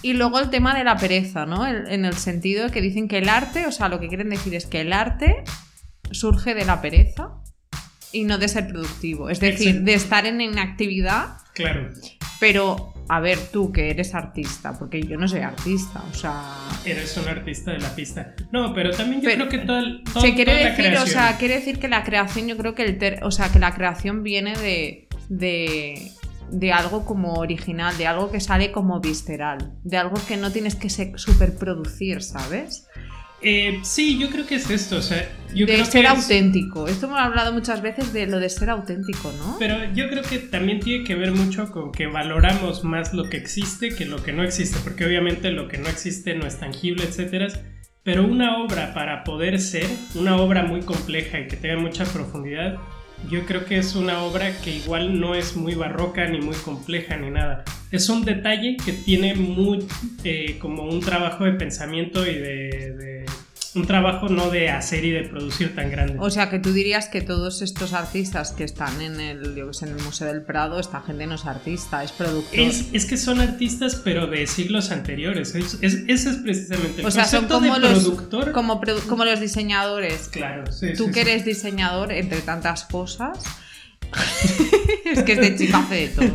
Y 0.00 0.12
luego 0.12 0.38
el 0.38 0.48
tema 0.48 0.78
de 0.78 0.84
la 0.84 0.96
pereza, 0.96 1.44
¿no? 1.44 1.66
en 1.66 2.04
el 2.04 2.14
sentido 2.14 2.66
de 2.66 2.70
que 2.70 2.80
dicen 2.80 3.08
que 3.08 3.18
el 3.18 3.28
arte, 3.28 3.66
o 3.66 3.72
sea, 3.72 3.88
lo 3.88 3.98
que 3.98 4.06
quieren 4.06 4.30
decir 4.30 4.54
es 4.54 4.64
que 4.64 4.80
el 4.80 4.92
arte 4.92 5.42
surge 6.12 6.54
de 6.54 6.64
la 6.64 6.80
pereza 6.80 7.32
y 8.12 8.24
no 8.24 8.38
de 8.38 8.48
ser 8.48 8.68
productivo. 8.68 9.30
Es 9.30 9.40
decir, 9.40 9.82
de 9.82 9.94
estar 9.94 10.26
en 10.26 10.40
inactividad. 10.40 11.38
Claro. 11.58 11.90
Pero, 12.38 12.94
a 13.08 13.18
ver, 13.18 13.36
tú 13.52 13.72
que 13.72 13.90
eres 13.90 14.14
artista, 14.14 14.78
porque 14.78 15.02
yo 15.02 15.16
no 15.16 15.26
soy 15.26 15.40
artista, 15.40 16.04
o 16.08 16.14
sea. 16.14 16.54
Eres 16.84 17.16
un 17.16 17.26
artista 17.26 17.72
de 17.72 17.80
la 17.80 17.92
pista. 17.96 18.36
No, 18.52 18.72
pero 18.72 18.92
también 18.92 19.20
yo 19.20 19.28
creo 19.28 19.48
que 19.48 19.58
todo, 19.58 19.82
todo 20.04 20.20
Se 20.20 20.34
quiere 20.34 20.52
toda 20.52 20.70
decir, 20.70 20.96
o 20.96 21.06
sea, 21.06 21.36
quiere 21.36 21.56
decir 21.56 21.80
que 21.80 21.88
la 21.88 22.04
creación, 22.04 22.46
yo 22.46 22.56
creo 22.56 22.76
que 22.76 22.84
el 22.84 22.96
ter, 22.96 23.24
o 23.24 23.32
sea, 23.32 23.50
que 23.50 23.58
la 23.58 23.74
creación 23.74 24.22
viene 24.22 24.56
de. 24.56 25.08
de 25.28 26.12
de 26.50 26.72
algo 26.72 27.04
como 27.04 27.34
original, 27.34 27.98
de 27.98 28.06
algo 28.06 28.30
que 28.30 28.40
sale 28.40 28.72
como 28.72 29.00
visceral, 29.00 29.74
de 29.84 29.98
algo 29.98 30.16
que 30.26 30.38
no 30.38 30.50
tienes 30.50 30.76
que 30.76 30.88
superproducir, 30.88 32.22
¿sabes? 32.22 32.86
Eh, 33.40 33.78
sí, 33.84 34.18
yo 34.18 34.30
creo 34.30 34.46
que 34.46 34.56
es 34.56 34.68
esto, 34.68 34.96
o 34.96 35.02
sea, 35.02 35.30
yo 35.54 35.64
de 35.64 35.74
creo 35.74 35.84
ser 35.84 36.04
que 36.04 36.12
es- 36.12 36.24
auténtico. 36.24 36.88
Esto 36.88 37.06
hemos 37.06 37.20
hablado 37.20 37.52
muchas 37.52 37.80
veces 37.82 38.12
de 38.12 38.26
lo 38.26 38.40
de 38.40 38.48
ser 38.48 38.68
auténtico, 38.70 39.32
¿no? 39.38 39.56
Pero 39.60 39.76
yo 39.94 40.08
creo 40.10 40.22
que 40.24 40.38
también 40.38 40.80
tiene 40.80 41.04
que 41.04 41.14
ver 41.14 41.30
mucho 41.30 41.70
con 41.70 41.92
que 41.92 42.08
valoramos 42.08 42.82
más 42.82 43.14
lo 43.14 43.24
que 43.30 43.36
existe 43.36 43.90
que 43.94 44.06
lo 44.06 44.22
que 44.22 44.32
no 44.32 44.42
existe, 44.42 44.78
porque 44.82 45.04
obviamente 45.04 45.52
lo 45.52 45.68
que 45.68 45.78
no 45.78 45.88
existe 45.88 46.34
no 46.34 46.46
es 46.46 46.58
tangible, 46.58 47.04
etcétera. 47.04 47.46
Pero 48.02 48.24
una 48.24 48.58
obra 48.62 48.92
para 48.94 49.22
poder 49.22 49.60
ser, 49.60 49.86
una 50.14 50.36
obra 50.36 50.64
muy 50.64 50.80
compleja 50.80 51.38
y 51.40 51.46
que 51.46 51.56
tenga 51.56 51.76
mucha 51.78 52.04
profundidad, 52.06 52.76
yo 53.30 53.44
creo 53.46 53.64
que 53.64 53.78
es 53.78 53.94
una 53.94 54.22
obra 54.22 54.56
que 54.60 54.76
igual 54.76 55.20
no 55.20 55.34
es 55.34 55.56
muy 55.56 55.74
barroca 55.74 56.26
ni 56.28 56.40
muy 56.40 56.56
compleja 56.56 57.16
ni 57.16 57.30
nada. 57.30 57.64
Es 57.90 58.08
un 58.08 58.24
detalle 58.24 58.76
que 58.84 58.92
tiene 58.92 59.34
muy 59.34 59.86
eh, 60.24 60.58
como 60.60 60.84
un 60.84 61.00
trabajo 61.00 61.44
de 61.44 61.52
pensamiento 61.52 62.26
y 62.26 62.34
de 62.34 63.26
un 63.74 63.86
trabajo 63.86 64.28
no 64.28 64.50
de 64.50 64.70
hacer 64.70 65.04
y 65.04 65.10
de 65.10 65.22
producir 65.22 65.74
tan 65.74 65.90
grande. 65.90 66.16
O 66.18 66.30
sea, 66.30 66.48
que 66.48 66.58
tú 66.58 66.72
dirías 66.72 67.08
que 67.08 67.20
todos 67.20 67.62
estos 67.62 67.92
artistas 67.92 68.52
que 68.52 68.64
están 68.64 69.00
en 69.00 69.20
el, 69.20 69.58
en 69.58 69.88
el 69.88 70.02
Museo 70.02 70.28
del 70.28 70.42
Prado, 70.42 70.80
esta 70.80 71.00
gente 71.02 71.26
no 71.26 71.34
es 71.34 71.44
artista, 71.44 72.02
es 72.02 72.12
productor. 72.12 72.58
Es, 72.58 73.06
que 73.06 73.16
son 73.16 73.40
artistas, 73.40 73.96
pero 73.96 74.26
de 74.26 74.46
siglos 74.46 74.90
anteriores. 74.90 75.54
Es, 75.54 75.78
ese 75.82 76.08
es 76.08 76.36
precisamente 76.36 77.00
el 77.00 77.06
o 77.06 77.10
sea, 77.10 77.24
son 77.24 77.46
como 77.46 77.78
los, 77.78 78.04
productor. 78.04 78.52
Como, 78.52 78.80
como, 79.08 79.24
los 79.24 79.40
diseñadores. 79.40 80.28
Claro, 80.28 80.70
sí. 80.72 80.94
Tú 80.96 81.10
que 81.10 81.20
eres 81.20 81.44
diseñador, 81.44 82.12
entre 82.12 82.40
tantas 82.40 82.84
cosas. 82.84 83.44
es 85.04 85.22
que 85.22 85.32
este 85.32 85.56
chico 85.56 85.76
hace 85.76 85.94
de 85.94 86.08
todo. 86.08 86.30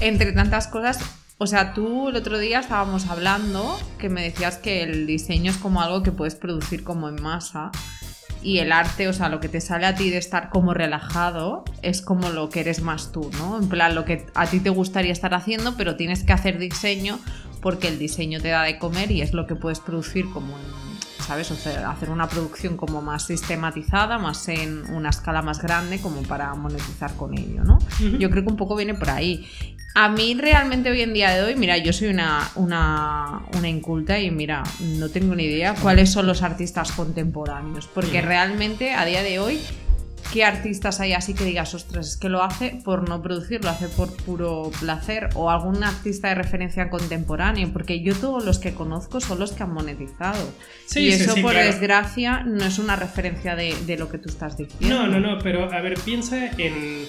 Entre 0.00 0.32
tantas 0.32 0.66
cosas, 0.66 0.98
o 1.38 1.46
sea, 1.46 1.74
tú 1.74 2.08
el 2.08 2.16
otro 2.16 2.38
día 2.38 2.60
estábamos 2.60 3.06
hablando 3.06 3.78
que 3.98 4.08
me 4.08 4.22
decías 4.22 4.58
que 4.58 4.82
el 4.82 5.06
diseño 5.06 5.50
es 5.50 5.56
como 5.56 5.82
algo 5.82 6.02
que 6.02 6.12
puedes 6.12 6.36
producir 6.36 6.84
como 6.84 7.08
en 7.08 7.20
masa 7.20 7.72
y 8.42 8.58
el 8.58 8.72
arte, 8.72 9.08
o 9.08 9.12
sea, 9.12 9.30
lo 9.30 9.40
que 9.40 9.48
te 9.48 9.60
sale 9.60 9.86
a 9.86 9.94
ti 9.94 10.10
de 10.10 10.18
estar 10.18 10.50
como 10.50 10.74
relajado 10.74 11.64
es 11.82 12.02
como 12.02 12.28
lo 12.28 12.50
que 12.50 12.60
eres 12.60 12.82
más 12.82 13.10
tú, 13.10 13.30
¿no? 13.38 13.58
En 13.58 13.68
plan, 13.68 13.94
lo 13.94 14.04
que 14.04 14.26
a 14.34 14.46
ti 14.46 14.60
te 14.60 14.70
gustaría 14.70 15.12
estar 15.12 15.32
haciendo, 15.32 15.76
pero 15.76 15.96
tienes 15.96 16.24
que 16.24 16.34
hacer 16.34 16.58
diseño 16.58 17.18
porque 17.62 17.88
el 17.88 17.98
diseño 17.98 18.40
te 18.40 18.48
da 18.48 18.62
de 18.62 18.78
comer 18.78 19.10
y 19.10 19.22
es 19.22 19.32
lo 19.32 19.46
que 19.46 19.56
puedes 19.56 19.80
producir 19.80 20.26
como 20.30 20.58
en 20.58 20.93
¿sabes? 21.24 21.50
O 21.50 21.56
sea, 21.56 21.90
hacer 21.90 22.10
una 22.10 22.28
producción 22.28 22.76
como 22.76 23.02
más 23.02 23.26
sistematizada, 23.26 24.18
más 24.18 24.48
en 24.48 24.90
una 24.94 25.10
escala 25.10 25.42
más 25.42 25.60
grande, 25.60 26.00
como 26.00 26.22
para 26.22 26.54
monetizar 26.54 27.14
con 27.14 27.36
ello, 27.36 27.64
¿no? 27.64 27.78
Yo 28.18 28.30
creo 28.30 28.44
que 28.44 28.50
un 28.50 28.56
poco 28.56 28.76
viene 28.76 28.94
por 28.94 29.10
ahí. 29.10 29.46
A 29.96 30.08
mí 30.08 30.34
realmente 30.34 30.90
hoy 30.90 31.02
en 31.02 31.14
día 31.14 31.30
de 31.30 31.42
hoy, 31.42 31.54
mira, 31.54 31.78
yo 31.78 31.92
soy 31.92 32.08
una, 32.08 32.50
una, 32.56 33.42
una 33.56 33.68
inculta 33.68 34.18
y 34.18 34.30
mira, 34.30 34.64
no 34.80 35.08
tengo 35.08 35.34
ni 35.36 35.44
idea 35.44 35.74
cuáles 35.74 36.10
son 36.10 36.26
los 36.26 36.42
artistas 36.42 36.90
contemporáneos, 36.92 37.86
porque 37.86 38.20
realmente 38.20 38.92
a 38.92 39.04
día 39.04 39.22
de 39.22 39.38
hoy 39.38 39.60
qué 40.34 40.42
artistas 40.42 40.98
hay 40.98 41.12
así 41.12 41.32
que 41.32 41.44
digas, 41.44 41.74
ostras, 41.74 42.08
es 42.08 42.16
que 42.16 42.28
lo 42.28 42.42
hace 42.42 42.80
por 42.84 43.08
no 43.08 43.22
producir, 43.22 43.62
lo 43.62 43.70
hace 43.70 43.86
por 43.86 44.12
puro 44.24 44.72
placer, 44.80 45.28
o 45.36 45.48
algún 45.48 45.84
artista 45.84 46.30
de 46.30 46.34
referencia 46.34 46.90
contemporáneo, 46.90 47.72
porque 47.72 48.02
yo 48.02 48.16
todos 48.16 48.44
los 48.44 48.58
que 48.58 48.74
conozco 48.74 49.20
son 49.20 49.38
los 49.38 49.52
que 49.52 49.62
han 49.62 49.72
monetizado. 49.72 50.52
y 50.96 51.10
eso, 51.10 51.36
por 51.40 51.54
desgracia, 51.54 52.42
no 52.42 52.64
es 52.64 52.80
una 52.80 52.96
referencia 52.96 53.54
de, 53.54 53.76
de 53.86 53.96
lo 53.96 54.08
que 54.08 54.18
tú 54.18 54.28
estás 54.28 54.56
diciendo. 54.56 54.88
No, 54.88 55.06
no, 55.06 55.20
no, 55.20 55.38
pero 55.40 55.72
a 55.72 55.80
ver, 55.80 55.94
piensa 56.04 56.50
en 56.58 57.06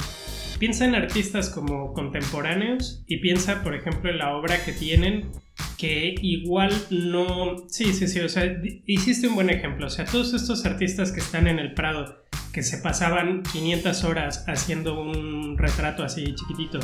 piensa 0.59 0.85
en 0.85 0.93
artistas 0.93 1.49
como 1.49 1.93
contemporáneos 1.93 3.03
y 3.07 3.17
piensa, 3.17 3.63
por 3.63 3.75
ejemplo, 3.75 4.11
en 4.11 4.19
la 4.19 4.35
obra 4.35 4.63
que 4.63 4.71
tienen 4.71 5.31
que 5.77 6.15
igual 6.21 6.71
no... 6.89 7.57
Sí, 7.67 7.93
sí, 7.93 8.07
sí, 8.07 8.19
o 8.19 8.29
sea, 8.29 8.61
hiciste 8.85 9.27
un 9.27 9.35
buen 9.35 9.49
ejemplo. 9.49 9.87
O 9.87 9.89
sea, 9.89 10.05
todos 10.05 10.33
estos 10.33 10.65
artistas 10.65 11.11
que 11.11 11.19
están 11.19 11.47
en 11.47 11.59
el 11.59 11.73
Prado, 11.73 12.24
que 12.55 12.63
se 12.63 12.77
pasaban 12.77 13.43
500 13.43 14.05
horas 14.05 14.45
haciendo 14.47 15.01
un 15.01 15.57
retrato 15.57 16.05
así 16.05 16.33
chiquitito. 16.33 16.79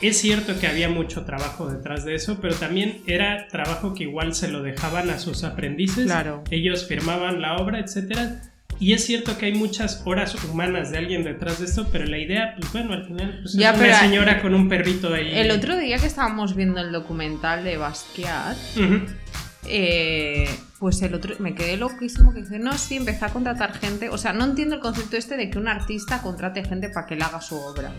Es 0.00 0.18
cierto 0.18 0.58
que 0.58 0.66
había 0.66 0.88
mucho 0.88 1.24
trabajo 1.24 1.68
detrás 1.68 2.04
de 2.04 2.16
eso, 2.16 2.40
pero 2.40 2.56
también 2.56 3.00
era 3.06 3.46
trabajo 3.46 3.94
que 3.94 4.02
igual 4.02 4.34
se 4.34 4.48
lo 4.48 4.64
dejaban 4.64 5.08
a 5.10 5.20
sus 5.20 5.44
aprendices. 5.44 6.06
Claro. 6.06 6.42
Ellos 6.50 6.88
firmaban 6.88 7.40
la 7.40 7.58
obra, 7.58 7.78
etcétera 7.78 8.42
y 8.80 8.94
es 8.94 9.04
cierto 9.04 9.36
que 9.36 9.46
hay 9.46 9.54
muchas 9.54 10.02
horas 10.06 10.34
humanas 10.42 10.90
de 10.90 10.98
alguien 10.98 11.22
detrás 11.22 11.60
de 11.60 11.66
esto, 11.66 11.88
pero 11.92 12.06
la 12.06 12.16
idea, 12.16 12.56
pues 12.58 12.72
bueno, 12.72 12.94
al 12.94 13.04
final 13.04 13.40
pues, 13.42 13.54
es 13.54 13.60
una 13.60 14.00
señora 14.00 14.40
con 14.40 14.54
un 14.54 14.70
perrito 14.70 15.12
ahí. 15.12 15.38
El 15.38 15.50
otro 15.50 15.76
día 15.76 15.98
que 15.98 16.06
estábamos 16.06 16.56
viendo 16.56 16.80
el 16.80 16.90
documental 16.90 17.62
de 17.62 17.76
Basquiat, 17.76 18.56
eh, 19.66 20.48
pues 20.80 21.02
el 21.02 21.14
otro 21.14 21.36
me 21.40 21.54
quedé 21.54 21.76
loquísimo 21.76 22.32
que 22.32 22.40
dice, 22.40 22.58
no, 22.58 22.76
sí, 22.78 22.96
empecé 22.96 23.26
a 23.26 23.28
contratar 23.28 23.74
gente. 23.78 24.08
O 24.08 24.16
sea, 24.16 24.32
no 24.32 24.44
entiendo 24.44 24.74
el 24.74 24.80
concepto 24.80 25.18
este 25.18 25.36
de 25.36 25.50
que 25.50 25.58
un 25.58 25.68
artista 25.68 26.22
contrate 26.22 26.64
gente 26.64 26.88
para 26.88 27.06
que 27.06 27.16
le 27.16 27.22
haga 27.22 27.42
su 27.42 27.54
obra 27.54 27.92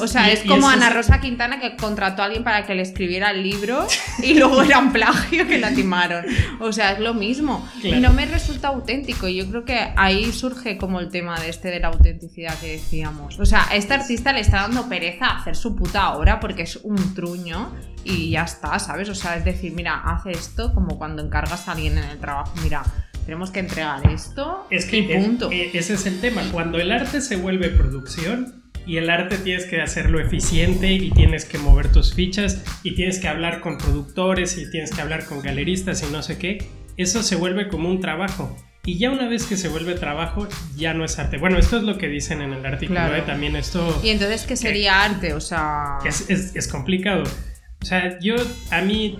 o 0.00 0.06
sea, 0.06 0.30
es 0.30 0.40
como 0.40 0.68
Ana 0.68 0.90
Rosa 0.90 1.20
Quintana 1.20 1.58
que 1.58 1.76
contrató 1.76 2.22
a 2.22 2.26
alguien 2.26 2.44
para 2.44 2.66
que 2.66 2.74
le 2.74 2.82
escribiera 2.82 3.30
el 3.30 3.42
libro 3.42 3.86
y 4.22 4.34
luego 4.34 4.62
era 4.62 4.78
un 4.78 4.92
plagio 4.92 5.46
que 5.46 5.58
la 5.58 5.72
timaron. 5.74 6.26
O 6.60 6.72
sea, 6.72 6.92
es 6.92 7.00
lo 7.00 7.14
mismo. 7.14 7.66
Y 7.82 7.92
no 7.92 8.12
me 8.12 8.26
resulta 8.26 8.68
auténtico. 8.68 9.28
Y 9.28 9.36
yo 9.36 9.48
creo 9.48 9.64
que 9.64 9.92
ahí 9.96 10.30
surge 10.32 10.76
como 10.76 11.00
el 11.00 11.08
tema 11.08 11.40
de 11.40 11.48
este 11.48 11.68
de 11.68 11.80
la 11.80 11.88
autenticidad 11.88 12.58
que 12.58 12.72
decíamos. 12.72 13.38
O 13.38 13.46
sea, 13.46 13.66
a 13.68 13.76
este 13.76 13.94
artista 13.94 14.32
le 14.32 14.40
está 14.40 14.62
dando 14.62 14.88
pereza 14.88 15.26
hacer 15.26 15.56
su 15.56 15.74
puta 15.74 16.12
obra 16.14 16.38
porque 16.38 16.62
es 16.62 16.76
un 16.76 17.14
truño 17.14 17.74
y 18.04 18.30
ya 18.30 18.42
está, 18.42 18.78
¿sabes? 18.78 19.08
O 19.08 19.14
sea, 19.14 19.36
es 19.36 19.44
decir, 19.44 19.72
mira, 19.72 20.02
hace 20.04 20.32
esto 20.32 20.74
como 20.74 20.98
cuando 20.98 21.22
encargas 21.22 21.68
a 21.68 21.72
alguien 21.72 21.91
en 21.98 22.10
el 22.10 22.18
trabajo. 22.18 22.52
Mira, 22.62 22.82
tenemos 23.24 23.50
que 23.50 23.60
entregar 23.60 24.06
esto 24.10 24.66
es 24.70 24.86
que 24.86 24.98
y 24.98 25.02
punto. 25.02 25.50
E, 25.50 25.70
ese 25.76 25.94
es 25.94 26.06
el 26.06 26.20
tema. 26.20 26.42
Cuando 26.52 26.78
el 26.78 26.90
arte 26.92 27.20
se 27.20 27.36
vuelve 27.36 27.68
producción, 27.68 28.62
y 28.86 28.96
el 28.96 29.10
arte 29.10 29.38
tienes 29.38 29.66
que 29.66 29.80
hacerlo 29.80 30.20
eficiente 30.20 30.92
y 30.92 31.10
tienes 31.10 31.44
que 31.44 31.58
mover 31.58 31.92
tus 31.92 32.14
fichas 32.14 32.62
y 32.82 32.94
tienes 32.94 33.20
que 33.20 33.28
hablar 33.28 33.60
con 33.60 33.78
productores 33.78 34.58
y 34.58 34.70
tienes 34.70 34.90
que 34.90 35.00
hablar 35.00 35.24
con 35.24 35.40
galeristas 35.40 36.02
y 36.02 36.10
no 36.12 36.22
sé 36.22 36.38
qué, 36.38 36.68
eso 36.96 37.22
se 37.22 37.36
vuelve 37.36 37.68
como 37.68 37.88
un 37.88 38.00
trabajo. 38.00 38.56
Y 38.84 38.98
ya 38.98 39.12
una 39.12 39.28
vez 39.28 39.44
que 39.44 39.56
se 39.56 39.68
vuelve 39.68 39.94
trabajo, 39.94 40.48
ya 40.76 40.92
no 40.92 41.04
es 41.04 41.16
arte. 41.20 41.38
Bueno, 41.38 41.56
esto 41.56 41.76
es 41.76 41.84
lo 41.84 41.98
que 41.98 42.08
dicen 42.08 42.42
en 42.42 42.52
el 42.52 42.66
artículo, 42.66 43.14
¿eh? 43.14 43.22
también 43.24 43.54
esto... 43.54 44.00
¿Y 44.02 44.08
entonces 44.08 44.42
qué 44.42 44.56
sería 44.56 45.04
arte? 45.04 45.34
O 45.34 45.40
sea... 45.40 45.98
Es, 46.04 46.28
es, 46.28 46.56
es 46.56 46.66
complicado. 46.66 47.22
O 47.82 47.84
sea, 47.84 48.16
yo, 48.20 48.36
a 48.70 48.80
mí, 48.80 49.18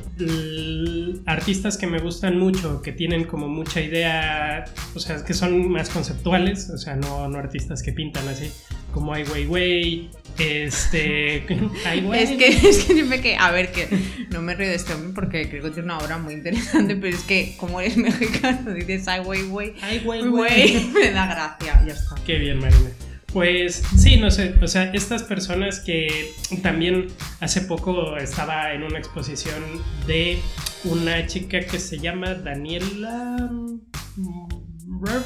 artistas 1.27 1.77
que 1.77 1.89
me 1.89 1.99
gustan 1.99 2.39
mucho, 2.39 2.81
que 2.81 2.93
tienen 2.93 3.25
como 3.25 3.49
mucha 3.49 3.81
idea, 3.81 4.65
o 4.95 5.01
sea, 5.01 5.25
que 5.25 5.35
son 5.35 5.69
más 5.69 5.89
conceptuales, 5.91 6.71
o 6.71 6.79
sea, 6.79 6.95
no, 6.95 7.29
no 7.29 7.39
artistas 7.39 7.83
que 7.83 7.93
pintan 7.93 8.29
así, 8.29 8.53
como 8.95 9.15
Ai 9.15 9.25
Weiwei, 9.25 10.11
este. 10.39 11.45
Ai 11.85 12.09
Es 12.15 12.31
que, 12.31 12.69
es 12.69 12.85
que 12.85 12.95
dime 12.95 13.21
que, 13.21 13.37
a 13.37 13.51
ver, 13.51 13.73
que 13.73 13.89
no 14.31 14.41
me 14.43 14.55
río 14.55 14.69
de 14.69 14.77
este 14.77 14.95
hombre 14.95 15.11
porque 15.13 15.49
creo 15.49 15.65
que 15.65 15.71
tiene 15.71 15.87
una 15.87 15.99
obra 15.99 16.19
muy 16.19 16.35
interesante, 16.35 16.95
pero 16.95 17.17
es 17.17 17.25
que, 17.25 17.57
como 17.57 17.81
eres 17.81 17.97
mexicano, 17.99 18.73
dices 18.75 19.09
Ai 19.09 19.23
Weiwei, 19.23 19.75
Ai 19.83 19.99
Weiwei, 20.05 20.89
me 20.95 21.11
da 21.11 21.27
gracia, 21.27 21.83
ya 21.85 21.93
está. 21.95 22.15
Qué 22.25 22.39
bien, 22.39 22.61
Marina. 22.61 22.91
Pues 23.33 23.83
sí, 23.97 24.19
no 24.19 24.31
sé, 24.31 24.55
o 24.61 24.69
sea, 24.69 24.91
estas 24.93 25.23
personas 25.23 25.81
que 25.81 26.33
también 26.63 27.09
hace 27.41 27.63
poco 27.63 28.17
estaba 28.17 28.75
en 28.75 28.83
una 28.83 28.99
exposición 28.99 29.63
de 30.07 30.39
una 30.85 31.27
chica 31.27 31.61
que 31.61 31.79
se 31.79 31.99
llama 31.99 32.35
Daniela... 32.35 33.51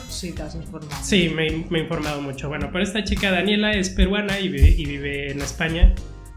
Sí, 0.09 0.33
te 0.33 0.43
has 0.43 0.55
informado. 0.55 1.03
Sí, 1.03 1.29
me, 1.29 1.49
he 1.49 1.79
informado 1.81 2.23
mucho. 2.23 2.49
Bueno, 2.49 2.71
pero 2.73 2.85
esta 2.85 3.05
chica 3.05 3.31
Daniela 3.31 3.73
es 3.73 3.91
peruana 3.91 4.39
y 4.39 4.49
vive, 4.49 4.69
y 4.71 4.87
vive 4.87 5.33
en 5.33 5.43
España 5.43 5.95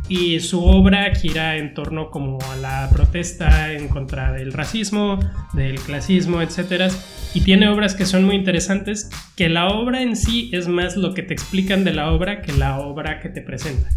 y 0.10 0.40
su 0.40 0.66
obra 0.66 1.14
gira 1.14 1.56
en 1.56 1.76
torno 1.76 2.10
como 2.10 2.40
a 2.52 2.56
la 2.56 2.90
protesta 2.92 3.72
en 3.72 3.88
contra 3.88 4.34
del 4.34 4.52
racismo, 4.52 5.20
del 5.54 5.80
clasismo, 5.80 6.42
etc. 6.42 6.92
Y 7.36 7.42
tiene 7.42 7.70
obras 7.70 7.94
que 7.94 8.06
son 8.06 8.24
muy 8.24 8.36
interesantes, 8.36 9.10
que 9.38 9.48
la 9.50 9.68
obra 9.68 10.02
en 10.02 10.16
sí 10.16 10.50
es 10.52 10.68
más 10.68 10.98
lo 10.98 11.14
que 11.14 11.22
te 11.22 11.34
explican 11.34 11.84
de 11.84 11.94
la 11.94 12.12
obra 12.12 12.42
que 12.42 12.52
la 12.54 12.80
obra 12.80 13.20
que 13.20 13.30
te 13.30 13.42
presenta. 13.42 13.90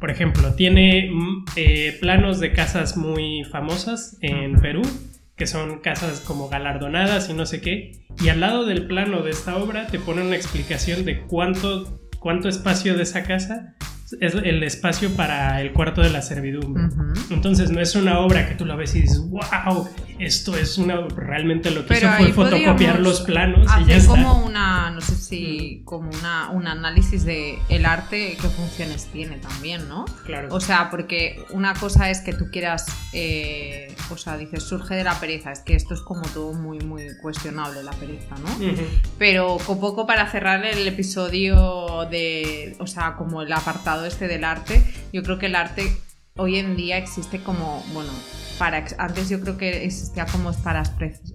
Por 0.00 0.10
ejemplo, 0.10 0.54
tiene 0.54 1.08
mm, 1.12 1.44
eh, 1.56 1.96
planos 2.00 2.40
de 2.40 2.52
casas 2.52 2.96
muy 2.96 3.44
famosas 3.44 4.18
en 4.22 4.60
Perú, 4.60 4.82
que 5.36 5.46
son 5.46 5.78
casas 5.78 6.20
como 6.20 6.48
galardonadas 6.48 7.30
y 7.30 7.34
no 7.34 7.46
sé 7.46 7.60
qué, 7.60 7.92
y 8.20 8.28
al 8.28 8.40
lado 8.40 8.66
del 8.66 8.86
plano 8.86 9.22
de 9.22 9.30
esta 9.30 9.56
obra 9.56 9.86
te 9.86 10.00
pone 10.00 10.22
una 10.22 10.36
explicación 10.36 11.04
de 11.04 11.20
cuánto, 11.20 12.00
cuánto 12.18 12.48
espacio 12.48 12.96
de 12.96 13.04
esa 13.04 13.22
casa 13.22 13.76
es 14.20 14.34
el 14.34 14.62
espacio 14.62 15.10
para 15.14 15.60
el 15.60 15.72
cuarto 15.72 16.00
de 16.00 16.10
la 16.10 16.22
servidumbre. 16.22 16.84
Entonces 17.30 17.70
no 17.70 17.80
es 17.80 17.94
una 17.94 18.20
obra 18.20 18.48
que 18.48 18.54
tú 18.54 18.64
la 18.64 18.76
ves 18.76 18.94
y 18.94 19.02
dices, 19.02 19.20
wow, 19.28 19.88
esto 20.20 20.54
es 20.56 20.76
una 20.76 21.06
realmente 21.08 21.70
lo 21.70 21.86
que 21.86 21.96
hizo 21.96 22.08
fue 22.12 22.32
fotocopiar 22.32 23.00
los 23.00 23.22
planos 23.22 23.66
y 23.80 23.86
ya 23.86 23.96
está. 23.96 24.10
como 24.10 24.44
una, 24.44 24.90
no 24.90 25.00
sé 25.00 25.16
si, 25.16 25.80
como 25.84 26.10
una, 26.10 26.50
un 26.50 26.66
análisis 26.66 27.24
de 27.24 27.58
el 27.70 27.86
arte, 27.86 28.36
qué 28.40 28.48
funciones 28.48 29.06
tiene 29.06 29.38
también, 29.38 29.88
¿no? 29.88 30.04
Claro. 30.26 30.48
O 30.50 30.60
sea, 30.60 30.90
porque 30.90 31.42
una 31.50 31.74
cosa 31.74 32.10
es 32.10 32.20
que 32.20 32.34
tú 32.34 32.50
quieras, 32.50 32.86
eh, 33.14 33.94
o 34.10 34.16
sea, 34.18 34.36
dices, 34.36 34.62
surge 34.62 34.94
de 34.94 35.04
la 35.04 35.18
pereza, 35.18 35.52
es 35.52 35.60
que 35.60 35.74
esto 35.74 35.94
es 35.94 36.00
como 36.00 36.22
todo 36.28 36.52
muy, 36.52 36.78
muy 36.80 37.04
cuestionable, 37.22 37.82
la 37.82 37.92
pereza, 37.92 38.36
¿no? 38.36 38.50
Pero 39.18 39.56
un 39.68 39.80
poco 39.80 40.06
para 40.06 40.30
cerrar 40.30 40.64
el 40.66 40.86
episodio 40.86 42.06
de, 42.10 42.76
o 42.78 42.86
sea, 42.86 43.14
como 43.16 43.42
el 43.42 43.52
apartado 43.52 44.04
este 44.04 44.28
del 44.28 44.44
arte, 44.44 44.82
yo 45.12 45.22
creo 45.22 45.38
que 45.38 45.46
el 45.46 45.54
arte 45.54 45.90
hoy 46.36 46.56
en 46.56 46.76
día 46.76 46.96
existe 46.96 47.42
como, 47.42 47.84
bueno, 47.92 48.10
para, 48.58 48.84
antes 48.98 49.30
yo 49.30 49.40
creo 49.40 49.56
que 49.56 49.84
existía 49.84 50.26
como 50.26 50.52
para 50.52 50.82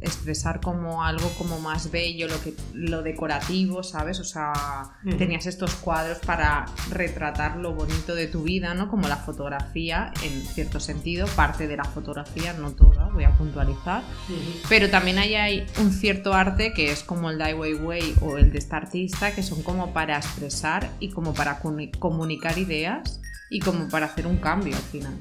expresar 0.02 0.62
como 0.62 1.04
algo 1.04 1.28
como 1.40 1.60
más 1.60 1.90
bello, 1.90 2.28
lo, 2.28 2.40
que, 2.40 2.54
lo 2.74 3.02
decorativo, 3.02 3.82
¿sabes? 3.82 4.20
O 4.20 4.24
sea, 4.24 4.54
tenías 5.18 5.48
estos 5.48 5.74
cuadros 5.76 6.20
para 6.20 6.66
retratar 6.92 7.58
lo 7.58 7.74
bonito 7.74 8.14
de 8.14 8.28
tu 8.28 8.44
vida, 8.44 8.76
¿no? 8.76 8.90
Como 8.90 9.08
la 9.08 9.18
fotografía, 9.18 10.14
en 10.24 10.46
cierto 10.46 10.80
sentido, 10.80 11.26
parte 11.36 11.68
de 11.68 11.78
la 11.78 11.84
fotografía, 11.84 12.54
no 12.54 12.74
toda, 12.74 13.10
voy 13.10 13.24
a 13.24 13.36
puntualizar. 13.36 14.04
Pero 14.70 14.92
también 14.92 15.18
hay, 15.18 15.34
hay 15.34 15.66
un 15.82 15.92
cierto 15.92 16.36
arte 16.36 16.74
que 16.74 16.92
es 16.92 17.04
como 17.04 17.32
el 17.32 17.40
Dai 17.40 17.56
Weiwei 17.56 18.14
o 18.22 18.38
el 18.38 18.52
de 18.52 18.60
esta 18.60 18.78
artista, 18.78 19.34
que 19.34 19.42
son 19.42 19.64
como 19.64 19.94
para 19.94 20.16
expresar 20.18 20.92
y 21.00 21.10
como 21.10 21.34
para 21.34 21.60
comunicar 21.60 22.60
ideas 22.60 23.20
y 23.56 23.60
como 23.60 23.88
para 23.88 24.08
hacer 24.08 24.28
un 24.28 24.36
cambio 24.36 24.76
al 24.76 24.82
final. 24.82 25.14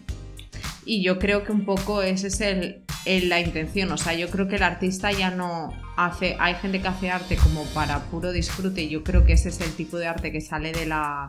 Y 0.84 1.04
yo 1.04 1.20
creo 1.20 1.44
que 1.44 1.52
un 1.52 1.64
poco 1.64 2.02
esa 2.02 2.26
es 2.26 2.40
el, 2.40 2.82
la 3.28 3.38
intención. 3.38 3.92
O 3.92 3.96
sea, 3.96 4.12
yo 4.14 4.28
creo 4.28 4.48
que 4.48 4.56
el 4.56 4.64
artista 4.64 5.12
ya 5.12 5.30
no 5.30 5.72
hace. 5.96 6.36
Hay 6.40 6.54
gente 6.56 6.82
que 6.82 6.88
hace 6.88 7.10
arte 7.10 7.36
como 7.36 7.62
para 7.66 8.00
puro 8.06 8.32
disfrute. 8.32 8.82
Y 8.82 8.88
yo 8.88 9.04
creo 9.04 9.24
que 9.24 9.34
ese 9.34 9.50
es 9.50 9.60
el 9.60 9.70
tipo 9.70 9.98
de 9.98 10.08
arte 10.08 10.32
que 10.32 10.40
sale 10.40 10.72
de 10.72 10.84
la, 10.84 11.28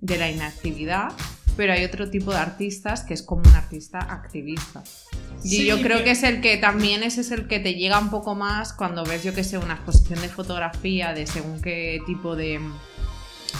de 0.00 0.16
la 0.16 0.30
inactividad. 0.30 1.12
Pero 1.58 1.74
hay 1.74 1.84
otro 1.84 2.08
tipo 2.08 2.32
de 2.32 2.38
artistas 2.38 3.04
que 3.04 3.12
es 3.12 3.22
como 3.22 3.42
un 3.42 3.54
artista 3.54 3.98
activista. 3.98 4.82
Y 5.44 5.66
yo 5.66 5.82
creo 5.82 6.04
que 6.04 6.12
es 6.12 6.22
el 6.22 6.40
que 6.40 6.56
también 6.56 7.02
ese 7.02 7.20
es 7.20 7.32
el 7.32 7.48
que 7.48 7.60
te 7.60 7.74
llega 7.74 7.98
un 7.98 8.08
poco 8.08 8.34
más 8.34 8.72
cuando 8.72 9.04
ves, 9.04 9.22
yo 9.22 9.34
que 9.34 9.44
sé, 9.44 9.58
una 9.58 9.74
exposición 9.74 10.22
de 10.22 10.28
fotografía 10.30 11.12
de 11.12 11.26
según 11.26 11.60
qué 11.60 12.00
tipo 12.06 12.34
de 12.34 12.60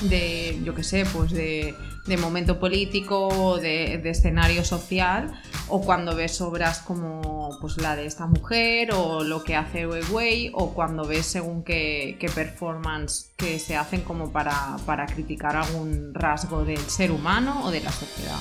de, 0.02 0.60
yo 0.64 0.74
qué 0.74 0.82
sé, 0.82 1.04
pues 1.06 1.30
de, 1.30 1.74
momento 2.18 2.58
político, 2.58 3.58
de, 3.58 3.98
de, 3.98 4.10
escenario 4.10 4.64
social, 4.64 5.32
o 5.68 5.80
cuando 5.80 6.14
ves 6.14 6.40
obras 6.40 6.78
como 6.80 7.58
pues, 7.60 7.76
la 7.78 7.96
de 7.96 8.06
esta 8.06 8.26
mujer, 8.26 8.92
o 8.92 9.24
lo 9.24 9.42
que 9.42 9.56
hace 9.56 9.86
Weiwei, 9.86 10.50
o 10.54 10.72
cuando 10.72 11.06
ves 11.06 11.26
según 11.26 11.62
qué, 11.62 12.16
performance 12.34 13.32
que 13.36 13.58
se 13.58 13.76
hacen 13.76 14.02
como 14.02 14.32
para, 14.32 14.76
para 14.86 15.06
criticar 15.06 15.56
algún 15.56 16.12
rasgo 16.14 16.64
del 16.64 16.78
ser 16.78 17.10
humano 17.10 17.62
o 17.64 17.70
de 17.70 17.80
la 17.80 17.92
sociedad. 17.92 18.38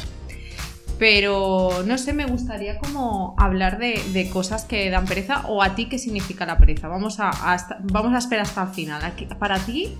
Pero 0.98 1.84
no 1.86 1.98
sé, 1.98 2.14
me 2.14 2.26
gustaría 2.26 2.78
como 2.78 3.36
hablar 3.38 3.78
de, 3.80 4.30
cosas 4.32 4.64
que 4.64 4.90
dan 4.90 5.06
pereza 5.06 5.44
o 5.48 5.62
a 5.62 5.76
ti 5.76 5.88
qué 5.88 6.00
significa 6.00 6.46
la 6.46 6.58
pereza. 6.58 6.88
Vamos 6.88 7.20
a, 7.20 7.32
vamos 7.84 8.14
a 8.14 8.18
esperar 8.18 8.46
hasta 8.46 8.64
el 8.64 8.70
final. 8.70 9.14
Para 9.38 9.60
ti, 9.60 9.98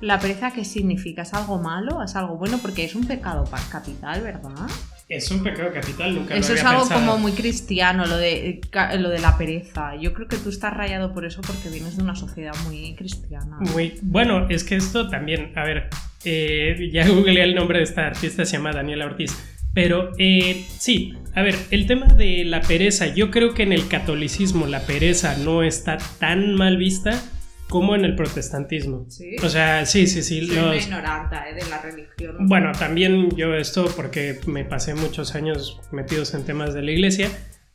¿La 0.00 0.20
pereza 0.20 0.52
qué 0.52 0.64
significa? 0.64 1.22
¿Es 1.22 1.34
algo 1.34 1.58
malo? 1.58 2.02
¿Es 2.02 2.14
algo 2.14 2.36
bueno? 2.36 2.58
Porque 2.62 2.84
es 2.84 2.94
un 2.94 3.06
pecado 3.06 3.44
capital, 3.70 4.22
¿verdad? 4.22 4.68
Es 5.08 5.30
un 5.30 5.42
pecado 5.42 5.72
capital, 5.72 6.14
nunca 6.14 6.36
Eso 6.36 6.52
lo 6.52 6.58
es 6.58 6.64
algo 6.64 6.88
como 6.88 7.18
muy 7.18 7.32
cristiano, 7.32 8.06
lo 8.06 8.16
de, 8.16 8.60
lo 8.98 9.08
de 9.08 9.18
la 9.18 9.36
pereza. 9.38 9.96
Yo 9.96 10.12
creo 10.12 10.28
que 10.28 10.36
tú 10.36 10.50
estás 10.50 10.74
rayado 10.74 11.12
por 11.14 11.24
eso 11.24 11.40
porque 11.40 11.70
vienes 11.70 11.96
de 11.96 12.02
una 12.02 12.14
sociedad 12.14 12.52
muy 12.66 12.94
cristiana. 12.94 13.56
Muy, 13.60 13.98
bueno, 14.02 14.46
es 14.48 14.64
que 14.64 14.76
esto 14.76 15.08
también, 15.08 15.52
a 15.56 15.64
ver, 15.64 15.88
eh, 16.24 16.90
ya 16.92 17.08
googleé 17.08 17.42
el 17.42 17.54
nombre 17.54 17.78
de 17.78 17.84
esta 17.84 18.06
artista, 18.06 18.44
se 18.44 18.58
llama 18.58 18.72
Daniela 18.72 19.06
Ortiz. 19.06 19.34
Pero 19.74 20.12
eh, 20.18 20.64
sí, 20.78 21.14
a 21.34 21.42
ver, 21.42 21.54
el 21.70 21.86
tema 21.86 22.06
de 22.06 22.44
la 22.44 22.60
pereza, 22.60 23.06
yo 23.06 23.30
creo 23.30 23.54
que 23.54 23.62
en 23.62 23.72
el 23.72 23.88
catolicismo 23.88 24.66
la 24.66 24.80
pereza 24.80 25.36
no 25.38 25.62
está 25.62 25.98
tan 26.18 26.54
mal 26.54 26.76
vista 26.76 27.20
como 27.68 27.94
en 27.94 28.04
el 28.04 28.16
protestantismo. 28.16 29.06
¿Sí? 29.08 29.36
O 29.42 29.48
sea, 29.48 29.84
sí, 29.86 30.06
sí, 30.06 30.22
sí. 30.22 30.46
Soy 30.46 30.56
los... 30.56 30.84
ignorante 30.84 31.36
¿eh? 31.36 31.54
de 31.54 31.70
la 31.70 31.80
religión. 31.80 32.36
Bueno, 32.48 32.72
también 32.72 33.30
yo 33.36 33.54
esto 33.54 33.86
porque 33.94 34.40
me 34.46 34.64
pasé 34.64 34.94
muchos 34.94 35.34
años 35.34 35.80
metidos 35.92 36.34
en 36.34 36.44
temas 36.44 36.74
de 36.74 36.82
la 36.82 36.90
iglesia, 36.92 37.30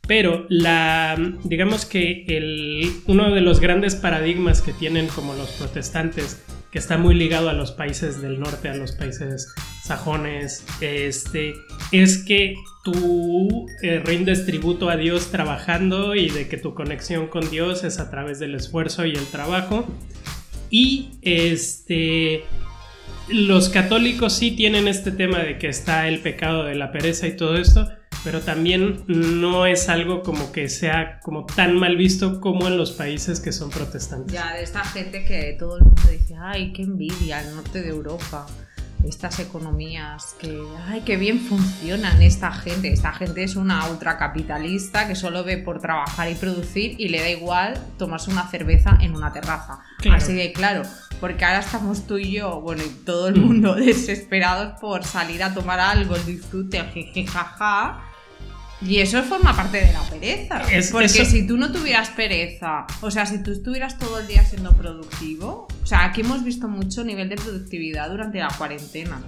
pero 0.07 0.45
la, 0.50 1.15
digamos 1.43 1.85
que 1.85 2.25
el, 2.27 2.91
uno 3.07 3.33
de 3.33 3.41
los 3.41 3.59
grandes 3.59 3.95
paradigmas 3.95 4.62
que 4.62 4.73
tienen 4.73 5.07
como 5.07 5.33
los 5.33 5.51
protestantes, 5.51 6.43
que 6.71 6.79
está 6.79 6.97
muy 6.97 7.13
ligado 7.13 7.50
a 7.50 7.53
los 7.53 7.71
países 7.71 8.21
del 8.21 8.39
norte, 8.39 8.69
a 8.69 8.75
los 8.75 8.93
países 8.93 9.53
sajones, 9.83 10.65
este, 10.81 11.53
es 11.91 12.17
que 12.25 12.55
tú 12.83 13.65
eh, 13.81 14.01
rindes 14.03 14.45
tributo 14.45 14.89
a 14.89 14.97
Dios 14.97 15.31
trabajando 15.31 16.15
y 16.15 16.29
de 16.29 16.48
que 16.48 16.57
tu 16.57 16.75
conexión 16.75 17.27
con 17.27 17.50
Dios 17.50 17.83
es 17.83 18.00
a 18.00 18.11
través 18.11 18.39
del 18.39 18.55
esfuerzo 18.55 19.05
y 19.05 19.11
el 19.11 19.25
trabajo. 19.27 19.87
Y 20.69 21.11
este, 21.22 22.43
los 23.29 23.69
católicos 23.69 24.33
sí 24.33 24.51
tienen 24.51 24.87
este 24.87 25.11
tema 25.11 25.39
de 25.39 25.57
que 25.57 25.69
está 25.69 26.07
el 26.07 26.19
pecado 26.19 26.65
de 26.65 26.75
la 26.75 26.91
pereza 26.91 27.25
y 27.27 27.37
todo 27.37 27.55
esto, 27.55 27.89
pero 28.24 28.41
también 28.41 29.03
no 29.07 29.65
es 29.65 29.87
algo 29.87 30.22
como 30.22 30.51
que 30.51 30.67
sea 30.67 31.19
como 31.22 31.46
tan 31.46 31.77
mal 31.77 31.96
visto 31.96 32.41
como 32.41 32.67
en 32.67 32.75
los 32.75 32.91
países 32.91 33.39
que 33.39 33.53
son 33.53 33.69
protestantes. 33.69 34.33
Ya, 34.33 34.53
de 34.53 34.63
esta 34.63 34.83
gente 34.83 35.24
que 35.24 35.55
todo 35.57 35.77
el 35.77 35.83
mundo 35.85 36.01
dice, 36.11 36.35
ay, 36.37 36.74
qué 36.74 36.81
envidia 36.81 37.39
al 37.39 37.55
norte 37.55 37.81
de 37.81 37.89
Europa 37.89 38.46
estas 39.07 39.39
economías 39.39 40.35
que, 40.39 40.61
ay, 40.87 41.01
qué 41.01 41.18
bien 41.18 41.39
funcionan 41.39 42.22
esta 42.22 42.51
gente. 42.51 42.92
Esta 42.92 43.11
gente 43.11 43.44
es 43.44 43.55
una 43.55 43.87
ultracapitalista 43.89 45.07
que 45.07 45.16
solo 45.16 45.44
ve 45.44 45.57
por 45.57 45.79
trabajar 45.79 46.29
y 46.29 46.35
producir 46.35 46.96
y 47.00 47.09
le 47.09 47.22
da 47.22 47.29
igual 47.29 47.74
tomarse 47.98 48.31
una 48.31 48.50
cerveza 48.50 48.98
en 49.01 49.16
una 49.16 49.33
terraza. 49.33 49.79
Así 50.11 50.33
de 50.33 50.51
claro, 50.53 50.83
porque 51.20 51.46
ahora 51.46 51.59
estamos 51.59 52.07
tú 52.07 52.18
y 52.18 52.31
yo, 52.31 52.61
bueno, 52.61 52.83
y 52.83 52.89
todo 53.05 53.27
el 53.27 53.35
mundo 53.35 53.75
desesperados 53.75 54.79
por 54.79 55.03
salir 55.03 55.44
a 55.44 55.53
tomar 55.53 55.79
algo, 55.79 56.16
el 56.16 56.25
disfrute, 56.25 56.79
el 56.96 57.27
jaja 57.27 58.12
y 58.85 59.00
eso 59.00 59.24
forma 59.24 59.55
parte 59.55 59.77
de 59.85 59.93
la 59.93 60.01
pereza. 60.01 60.61
porque 60.91 61.07
si 61.07 61.48
tú 61.48 61.57
no 61.57 61.72
tuvieras 61.72 62.09
pereza, 62.09 62.85
o 63.01 63.09
sea, 63.11 63.25
si 63.25 63.41
tú 63.41 63.51
estuvieras 63.51 63.98
todo 63.98 64.19
el 64.19 64.27
día 64.27 64.43
siendo 64.46 64.75
productivo, 64.75 65.67
o 65.81 65.85
sea, 65.85 66.05
aquí 66.05 66.22
hemos 66.22 66.43
visto 66.43 66.67
mucho 66.67 67.03
nivel 67.03 67.29
de 67.29 67.35
productividad 67.35 68.09
durante 68.09 68.39
la 68.39 68.50
cuarentena. 68.50 69.22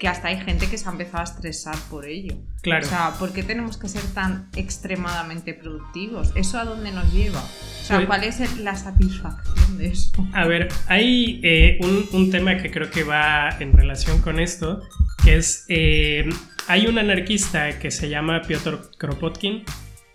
Que 0.00 0.08
hasta 0.08 0.28
hay 0.28 0.40
gente 0.40 0.66
que 0.66 0.78
se 0.78 0.88
ha 0.88 0.92
empezado 0.92 1.20
a 1.20 1.24
estresar 1.24 1.76
por 1.90 2.06
ello. 2.06 2.34
Claro. 2.62 2.86
O 2.86 2.88
sea, 2.88 3.12
¿por 3.18 3.32
qué 3.32 3.42
tenemos 3.42 3.76
que 3.76 3.86
ser 3.86 4.02
tan 4.14 4.48
extremadamente 4.56 5.54
productivos? 5.54 6.32
¿Eso 6.34 6.58
a 6.58 6.64
dónde 6.64 6.90
nos 6.90 7.12
lleva? 7.12 7.40
O 7.40 7.84
sea, 7.84 7.96
pues 7.98 8.06
¿cuál 8.06 8.24
es 8.24 8.58
la 8.58 8.74
satisfacción 8.74 9.76
de 9.76 9.88
eso? 9.88 10.10
A 10.32 10.46
ver, 10.46 10.68
hay 10.88 11.40
eh, 11.44 11.78
un, 12.12 12.30
tema 12.30 12.56
que 12.56 12.70
creo 12.70 12.90
que 12.90 13.04
va 13.04 13.50
en 13.60 13.74
relación 13.74 14.22
con 14.22 14.40
esto, 14.40 14.82
que 15.22 15.36
es 15.36 15.66
eh, 15.68 16.28
hay 16.66 16.86
un 16.86 16.98
anarquista 16.98 17.78
que 17.78 17.90
se 17.90 18.08
llama 18.08 18.42
Piotr 18.42 18.90
Kropotkin 18.96 19.64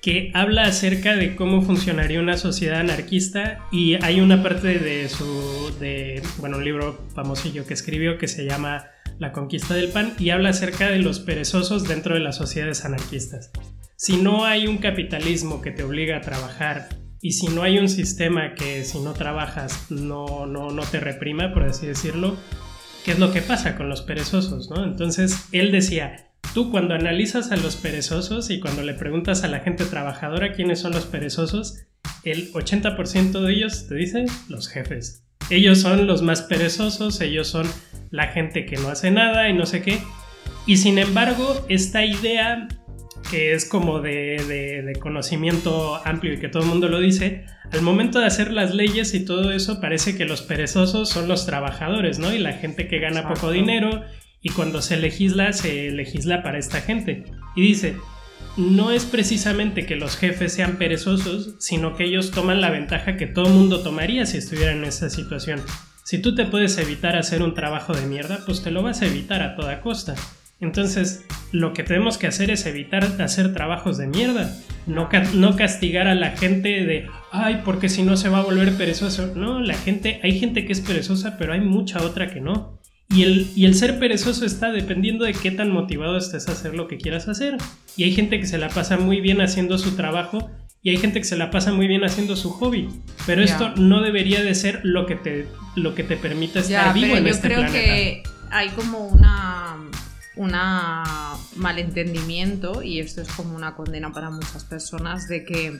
que 0.02 0.30
habla 0.36 0.66
acerca 0.66 1.16
de 1.16 1.36
cómo 1.36 1.64
funcionaría 1.64 2.20
una 2.20 2.38
sociedad 2.38 2.80
anarquista 2.80 3.66
y 3.72 3.96
hay 4.04 4.22
una 4.22 4.44
parte 4.44 4.78
de 4.78 5.10
su, 5.10 5.76
de, 5.80 6.22
bueno, 6.38 6.58
un 6.58 6.64
libro 6.64 7.08
famosillo 7.16 7.66
que 7.66 7.74
escribió 7.74 8.20
que 8.20 8.28
se 8.28 8.46
llama 8.46 8.86
La 9.20 9.32
conquista 9.32 9.74
del 9.74 9.90
pan 9.90 10.14
y 10.20 10.30
habla 10.30 10.50
acerca 10.50 10.90
de 10.90 11.00
los 11.00 11.20
perezosos 11.20 11.84
dentro 11.86 12.16
de 12.16 12.22
las 12.22 12.36
sociedades 12.36 12.86
anarquistas. 12.86 13.52
Si 13.96 14.18
no 14.18 14.46
hay 14.46 14.68
un 14.68 14.78
capitalismo 14.78 15.62
que 15.62 15.72
te 15.72 15.84
obliga 15.84 16.18
a 16.18 16.22
trabajar 16.22 16.90
y 17.22 17.32
si 17.32 17.48
no 17.48 17.64
hay 17.64 17.78
un 17.78 17.90
sistema 17.90 18.56
que 18.56 18.84
si 18.84 19.00
no 19.00 19.14
trabajas 19.14 19.90
no, 19.90 20.46
no, 20.46 20.72
no 20.72 20.84
te 20.84 21.00
reprima, 21.00 21.54
por 21.54 21.64
así 21.64 21.88
decirlo, 21.88 22.36
¿qué 23.06 23.12
es 23.12 23.20
lo 23.20 23.32
que 23.32 23.42
pasa 23.42 23.78
con 23.78 23.90
los 23.90 24.02
perezosos? 24.02 24.70
Entonces 24.84 25.48
él 25.52 25.72
decía, 25.72 26.26
Tú 26.56 26.72
cuando 26.72 26.94
analizas 26.94 27.52
a 27.52 27.58
los 27.58 27.76
perezosos 27.76 28.50
y 28.50 28.62
cuando 28.62 28.82
le 28.82 28.94
preguntas 28.94 29.44
a 29.44 29.50
la 29.50 29.60
gente 29.60 29.84
trabajadora 29.84 30.54
quiénes 30.54 30.80
son 30.80 30.94
los 30.94 31.06
perezosos, 31.06 31.80
el 32.24 32.50
80% 32.54 33.42
de 33.42 33.54
ellos 33.54 33.88
te 33.90 33.96
dicen 33.96 34.28
los 34.48 34.70
jefes. 34.70 35.25
Ellos 35.50 35.80
son 35.80 36.08
los 36.08 36.22
más 36.22 36.42
perezosos, 36.42 37.22
ellos 37.22 37.48
son 37.48 37.68
la 38.12 38.28
gente 38.28 38.66
que 38.66 38.78
no 38.78 38.90
hace 38.90 39.12
nada 39.12 39.50
y 39.50 39.54
no 39.54 39.66
sé 39.66 39.82
qué. 39.82 40.00
Y 40.66 40.78
sin 40.78 40.98
embargo, 40.98 41.66
esta 41.70 42.04
idea 42.04 42.68
que 43.30 43.54
es 43.54 43.66
como 43.66 44.02
de, 44.02 44.94
conocimiento 45.00 46.02
amplio 46.06 46.34
y 46.34 46.38
que 46.38 46.48
todo 46.48 46.64
el 46.64 46.70
mundo 46.70 46.88
lo 46.88 47.00
dice, 47.00 47.46
al 47.72 47.82
momento 47.82 48.20
de 48.20 48.28
hacer 48.28 48.52
las 48.52 48.74
leyes 48.74 49.14
y 49.14 49.26
todo 49.26 49.52
eso 49.52 49.82
parece 49.82 50.16
que 50.16 50.26
los 50.26 50.42
perezosos 50.42 51.10
son 51.10 51.28
los 51.28 51.46
trabajadores, 51.46 52.20
¿no? 52.20 52.34
Y 52.34 52.40
la 52.40 52.54
gente 52.54 52.88
que 52.88 53.00
gana 53.00 53.28
poco 53.28 53.52
dinero 53.52 54.04
y 54.42 54.50
cuando 54.50 54.82
se 54.82 54.98
legisla, 54.98 55.54
se 55.54 55.90
legisla 55.92 56.44
para 56.44 56.60
esta 56.60 56.82
gente. 56.82 57.24
Y 57.56 57.62
dice, 57.62 57.96
no 58.58 58.92
es 58.92 59.06
precisamente 59.06 59.86
que 59.86 59.96
los 59.96 60.18
jefes 60.18 60.54
sean 60.54 60.78
perezosos, 60.78 61.56
sino 61.60 61.96
que 61.96 62.06
ellos 62.06 62.32
toman 62.32 62.62
la 62.62 62.70
ventaja 62.70 63.18
que 63.18 63.28
todo 63.28 63.50
mundo 63.50 63.82
tomaría 63.82 64.26
si 64.26 64.38
estuvieran 64.38 64.78
en 64.78 64.86
esa 64.86 65.10
situación. 65.10 65.62
Si 66.04 66.20
tú 66.20 66.36
te 66.36 66.46
puedes 66.46 66.78
evitar 66.78 67.16
hacer 67.16 67.42
un 67.42 67.54
trabajo 67.54 67.94
de 67.94 68.06
mierda, 68.06 68.40
pues 68.46 68.62
te 68.62 68.72
lo 68.72 68.84
vas 68.84 69.02
a 69.02 69.08
evitar 69.08 69.42
a 69.42 69.56
toda 69.56 69.82
costa. 69.82 70.16
Entonces, 70.62 71.26
lo 71.52 71.74
que 71.74 71.84
tenemos 71.84 72.18
que 72.18 72.28
hacer 72.28 72.50
es 72.50 72.66
evitar 72.66 73.04
hacer 73.22 73.54
trabajos 73.54 73.98
de 73.98 74.08
mierda. 74.08 74.56
No, 74.88 75.10
no 75.34 75.56
castigar 75.56 76.08
a 76.08 76.16
la 76.16 76.32
gente 76.32 76.86
de, 76.86 77.08
ay, 77.32 77.62
porque 77.66 77.90
si 77.90 78.04
no 78.04 78.18
se 78.18 78.30
va 78.30 78.40
a 78.40 78.44
volver 78.44 78.76
perezoso. 78.76 79.34
No, 79.36 79.60
la 79.60 79.74
gente, 79.74 80.20
hay 80.24 80.40
gente 80.40 80.66
que 80.66 80.74
es 80.74 80.82
perezosa, 80.82 81.38
pero 81.38 81.54
hay 81.54 81.62
mucha 81.62 82.02
otra 82.04 82.28
que 82.32 82.40
no. 82.40 82.80
Y 83.10 83.24
el, 83.24 83.52
y 83.56 83.66
el 83.66 83.76
ser 83.76 84.00
perezoso 84.00 84.46
está 84.46 84.72
dependiendo 84.72 85.26
de 85.26 85.34
qué 85.34 85.52
tan 85.52 85.72
motivado 85.72 86.18
estés 86.18 86.48
a 86.48 86.54
hacer 86.54 86.74
lo 86.74 86.88
que 86.88 86.98
quieras 86.98 87.28
hacer. 87.28 87.58
Y 87.96 88.04
hay 88.04 88.14
gente 88.14 88.40
que 88.40 88.48
se 88.48 88.58
la 88.58 88.70
pasa 88.70 88.98
muy 88.98 89.22
bien 89.22 89.42
haciendo 89.42 89.78
su 89.78 89.96
trabajo 89.96 90.50
y 90.82 90.92
hay 90.92 90.98
gente 90.98 91.20
que 91.20 91.26
se 91.26 91.36
la 91.36 91.50
pasa 91.50 91.72
muy 91.72 91.88
bien 91.88 92.04
haciendo 92.04 92.36
su 92.36 92.52
hobby. 92.52 92.90
Pero 93.26 93.42
esto 93.44 93.74
no 93.76 94.02
debería 94.02 94.44
de 94.44 94.54
ser 94.54 94.82
lo 94.84 95.06
que 95.06 95.16
te, 95.16 95.48
lo 95.76 95.96
que 95.96 96.04
te 96.04 96.16
permita 96.16 96.60
estar 96.60 96.94
vivo 96.94 97.16
en 97.16 97.28
este 97.28 97.48
planeta. 97.48 97.68
Yo 97.68 97.74
creo 97.74 97.84
que 97.84 98.24
hay 98.52 98.70
como 98.70 99.00
una 99.08 99.78
una 100.36 101.36
malentendimiento 101.56 102.84
y 102.84 103.00
esto 103.00 103.22
es 103.22 103.30
como 103.30 103.56
una 103.56 103.76
condena 103.76 104.12
para 104.12 104.30
muchas 104.30 104.64
personas 104.64 105.28
de 105.28 105.46
que 105.46 105.80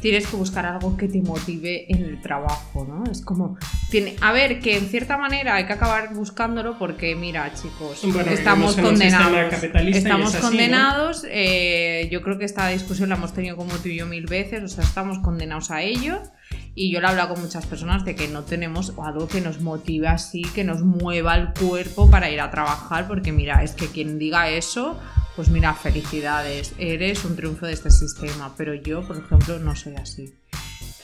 tienes 0.00 0.26
que 0.26 0.36
buscar 0.36 0.66
algo 0.66 0.96
que 0.96 1.08
te 1.08 1.22
motive 1.22 1.86
en 1.92 2.04
el 2.04 2.20
trabajo, 2.20 2.84
¿no? 2.86 3.10
Es 3.10 3.22
como, 3.22 3.56
tiene, 3.90 4.16
a 4.20 4.32
ver, 4.32 4.60
que 4.60 4.76
en 4.76 4.86
cierta 4.88 5.16
manera 5.16 5.54
hay 5.54 5.66
que 5.66 5.72
acabar 5.72 6.12
buscándolo 6.14 6.78
porque, 6.78 7.14
mira, 7.14 7.52
chicos, 7.54 8.02
estamos 8.26 8.76
condenados. 8.76 9.54
Estamos 9.94 10.36
condenados, 10.36 11.26
eh, 11.30 12.08
yo 12.10 12.20
creo 12.22 12.38
que 12.38 12.44
esta 12.44 12.68
discusión 12.68 13.08
la 13.08 13.14
hemos 13.14 13.32
tenido 13.32 13.56
como 13.56 13.72
tú 13.76 13.88
y 13.88 13.96
yo 13.96 14.06
mil 14.06 14.26
veces, 14.26 14.62
o 14.62 14.68
sea, 14.68 14.84
estamos 14.84 15.18
condenados 15.20 15.70
a 15.70 15.82
ello. 15.82 16.20
Y 16.74 16.90
yo 16.90 17.00
lo 17.00 17.06
he 17.06 17.10
hablado 17.10 17.34
con 17.34 17.42
muchas 17.42 17.66
personas 17.66 18.04
de 18.04 18.16
que 18.16 18.26
no 18.26 18.42
tenemos 18.42 18.92
algo 18.98 19.28
que 19.28 19.40
nos 19.40 19.60
motive 19.60 20.08
así, 20.08 20.42
que 20.42 20.64
nos 20.64 20.82
mueva 20.82 21.36
el 21.36 21.52
cuerpo 21.54 22.10
para 22.10 22.30
ir 22.30 22.40
a 22.40 22.50
trabajar, 22.50 23.06
porque 23.06 23.30
mira, 23.30 23.62
es 23.62 23.72
que 23.72 23.86
quien 23.86 24.18
diga 24.18 24.48
eso, 24.48 24.98
pues 25.36 25.48
mira, 25.50 25.74
felicidades, 25.74 26.74
eres 26.78 27.24
un 27.24 27.36
triunfo 27.36 27.66
de 27.66 27.74
este 27.74 27.90
sistema, 27.90 28.54
pero 28.56 28.74
yo, 28.74 29.06
por 29.06 29.16
ejemplo, 29.16 29.58
no 29.60 29.76
soy 29.76 29.94
así. 29.94 30.34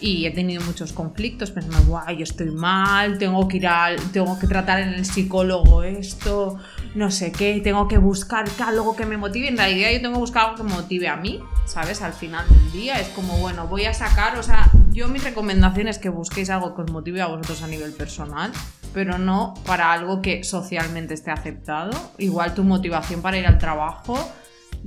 Y 0.00 0.24
he 0.24 0.30
tenido 0.30 0.62
muchos 0.64 0.92
conflictos 0.92 1.50
pensando, 1.50 1.78
guay, 1.84 2.22
estoy 2.22 2.50
mal, 2.50 3.18
tengo 3.18 3.46
que 3.46 3.58
ir 3.58 3.66
al, 3.66 3.96
tengo 4.12 4.38
que 4.38 4.46
tratar 4.46 4.80
en 4.80 4.94
el 4.94 5.04
psicólogo 5.04 5.82
esto, 5.82 6.56
no 6.94 7.10
sé 7.10 7.32
qué, 7.32 7.60
tengo 7.62 7.86
que 7.86 7.98
buscar 7.98 8.46
algo 8.66 8.96
que 8.96 9.04
me 9.04 9.18
motive. 9.18 9.48
En 9.48 9.58
realidad 9.58 9.90
yo 9.92 10.00
tengo 10.00 10.14
que 10.14 10.20
buscar 10.20 10.44
algo 10.46 10.56
que 10.56 10.62
motive 10.62 11.06
a 11.06 11.16
mí, 11.16 11.40
¿sabes? 11.66 12.00
Al 12.00 12.14
final 12.14 12.48
del 12.48 12.72
día 12.72 12.98
es 12.98 13.08
como, 13.08 13.36
bueno, 13.38 13.66
voy 13.66 13.84
a 13.84 13.92
sacar, 13.92 14.38
o 14.38 14.42
sea, 14.42 14.70
yo 14.92 15.08
mi 15.08 15.18
recomendación 15.18 15.88
es 15.88 15.98
que 15.98 16.08
busquéis 16.08 16.50
algo 16.50 16.74
que 16.74 16.82
os 16.82 16.90
motive 16.90 17.22
a 17.22 17.26
vosotros 17.26 17.62
a 17.62 17.68
nivel 17.68 17.92
personal, 17.92 18.52
pero 18.92 19.18
no 19.18 19.54
para 19.66 19.92
algo 19.92 20.20
que 20.20 20.42
socialmente 20.44 21.14
esté 21.14 21.30
aceptado. 21.30 21.90
Igual 22.18 22.54
tu 22.54 22.64
motivación 22.64 23.22
para 23.22 23.38
ir 23.38 23.46
al 23.46 23.58
trabajo 23.58 24.18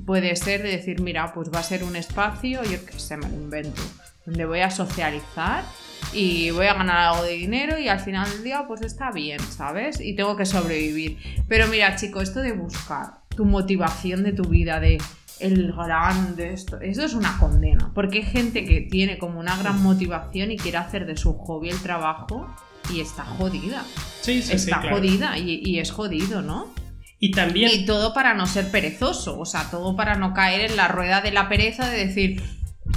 puede 0.05 0.35
ser 0.35 0.63
de 0.63 0.69
decir, 0.69 1.01
mira, 1.01 1.33
pues 1.33 1.49
va 1.53 1.59
a 1.59 1.63
ser 1.63 1.83
un 1.83 1.95
espacio, 1.95 2.63
yo 2.63 2.85
que 2.85 2.99
sé, 2.99 3.17
me 3.17 3.29
lo 3.29 3.35
invento, 3.35 3.81
donde 4.25 4.45
voy 4.45 4.59
a 4.59 4.69
socializar 4.69 5.63
y 6.11 6.51
voy 6.51 6.67
a 6.67 6.73
ganar 6.73 7.13
algo 7.13 7.23
de 7.23 7.33
dinero 7.33 7.77
y 7.79 7.87
al 7.87 7.99
final 7.99 8.29
del 8.29 8.43
día 8.43 8.65
pues 8.67 8.81
está 8.81 9.11
bien, 9.11 9.39
¿sabes? 9.39 9.99
Y 10.01 10.15
tengo 10.15 10.35
que 10.35 10.45
sobrevivir. 10.45 11.17
Pero 11.47 11.67
mira, 11.67 11.95
chico, 11.95 12.21
esto 12.21 12.41
de 12.41 12.51
buscar 12.51 13.21
tu 13.29 13.45
motivación 13.45 14.23
de 14.23 14.33
tu 14.33 14.43
vida, 14.43 14.79
de 14.79 15.01
el 15.43 15.73
grande, 15.73 16.53
esto, 16.53 16.79
eso 16.79 17.03
es 17.03 17.13
una 17.13 17.37
condena. 17.37 17.91
Porque 17.93 18.19
hay 18.19 18.23
gente 18.23 18.65
que 18.65 18.81
tiene 18.81 19.17
como 19.17 19.39
una 19.39 19.57
gran 19.57 19.81
motivación 19.83 20.51
y 20.51 20.57
quiere 20.57 20.77
hacer 20.77 21.05
de 21.05 21.17
su 21.17 21.33
hobby 21.33 21.69
el 21.69 21.81
trabajo 21.81 22.47
y 22.93 23.01
está 23.01 23.23
jodida. 23.23 23.83
Sí, 24.21 24.41
sí, 24.41 24.53
está 24.53 24.81
jodida 24.89 25.37
y, 25.37 25.61
y, 25.63 25.79
es 25.79 25.91
jodido, 25.91 26.41
¿no? 26.41 26.73
Y 27.19 27.31
también. 27.31 27.71
Y 27.73 27.85
todo 27.85 28.13
para 28.13 28.33
no 28.33 28.47
ser 28.47 28.71
perezoso, 28.71 29.39
o 29.39 29.45
sea, 29.45 29.69
todo 29.69 29.95
para 29.95 30.15
no 30.15 30.33
caer 30.33 30.71
en 30.71 30.77
la 30.77 30.87
rueda 30.87 31.21
de 31.21 31.31
la 31.31 31.49
pereza 31.49 31.89
de 31.89 32.05
decir, 32.05 32.41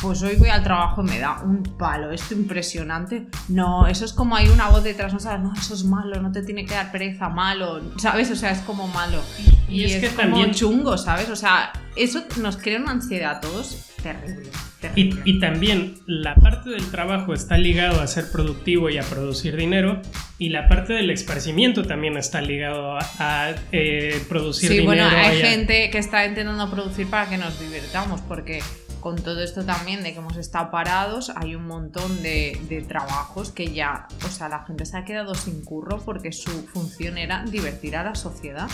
pues 0.00 0.22
hoy 0.22 0.36
voy 0.36 0.48
al 0.48 0.62
trabajo 0.62 1.02
y 1.02 1.04
me 1.06 1.18
da 1.18 1.40
un 1.42 1.62
palo, 1.62 2.10
esto 2.10 2.34
impresionante. 2.34 3.26
No, 3.48 3.86
eso 3.86 4.04
es 4.04 4.12
como 4.12 4.36
hay 4.36 4.48
una 4.48 4.68
voz 4.68 4.84
detrás, 4.84 5.12
no 5.12 5.20
sabes, 5.20 5.40
no, 5.40 5.52
eso 5.54 5.74
es 5.74 5.84
malo, 5.84 6.20
no 6.20 6.32
te 6.32 6.42
tiene 6.42 6.64
que 6.64 6.74
dar 6.74 6.90
pereza, 6.90 7.28
malo, 7.28 7.80
¿sabes? 7.98 8.30
O 8.30 8.36
sea, 8.36 8.50
es 8.50 8.60
como 8.60 8.88
malo. 8.88 9.20
Y, 9.68 9.84
es, 9.84 10.00
que 10.00 10.08
como 10.08 10.20
también... 10.20 10.52
chungo, 10.52 10.98
¿sabes? 10.98 11.30
O 11.30 11.36
sea, 11.36 11.72
eso 11.94 12.24
nos 12.40 12.56
crea 12.56 12.80
una 12.80 12.92
ansiedad 12.92 13.36
a 13.36 13.40
todos 13.40 13.86
terrible. 14.02 14.50
Y, 14.94 15.40
también 15.40 15.96
la 16.06 16.36
parte 16.36 16.70
del 16.70 16.90
trabajo 16.90 17.34
está 17.34 17.58
ligado 17.58 18.00
a 18.00 18.06
ser 18.06 18.30
productivo 18.30 18.88
y 18.88 18.98
a 18.98 19.02
producir 19.02 19.56
dinero 19.56 20.00
y 20.38 20.50
la 20.50 20.68
parte 20.68 20.92
del 20.92 21.10
esparcimiento 21.10 21.84
también 21.84 22.16
está 22.16 22.40
ligado 22.40 22.96
a, 23.18 23.54
eh, 23.72 24.22
producir 24.28 24.70
dinero. 24.70 24.92
Sí, 24.92 25.00
bueno, 25.00 25.16
hay 25.16 25.40
gente 25.40 25.90
que 25.90 25.98
está 25.98 26.24
intentando 26.24 26.70
producir 26.70 27.08
para 27.08 27.28
que 27.28 27.38
nos 27.38 27.58
divirtamos 27.58 28.20
porque 28.20 28.60
con 29.06 29.22
todo 29.22 29.40
esto 29.40 29.64
también 29.64 30.02
de 30.02 30.12
que 30.12 30.18
hemos 30.18 30.36
estado 30.36 30.68
parados, 30.72 31.30
hay 31.36 31.54
un 31.54 31.64
montón 31.68 32.24
de, 32.24 32.58
de, 32.68 32.82
trabajos 32.82 33.52
que 33.52 33.72
ya, 33.72 34.08
o 34.24 34.28
sea, 34.28 34.48
la 34.48 34.64
gente 34.64 34.84
se 34.84 34.96
ha 34.96 35.04
quedado 35.04 35.36
sin 35.36 35.64
curro 35.64 36.02
porque 36.04 36.32
su 36.32 36.50
función 36.66 37.16
era 37.16 37.44
divertir 37.44 37.94
a 37.94 38.02
la 38.02 38.16
sociedad. 38.16 38.66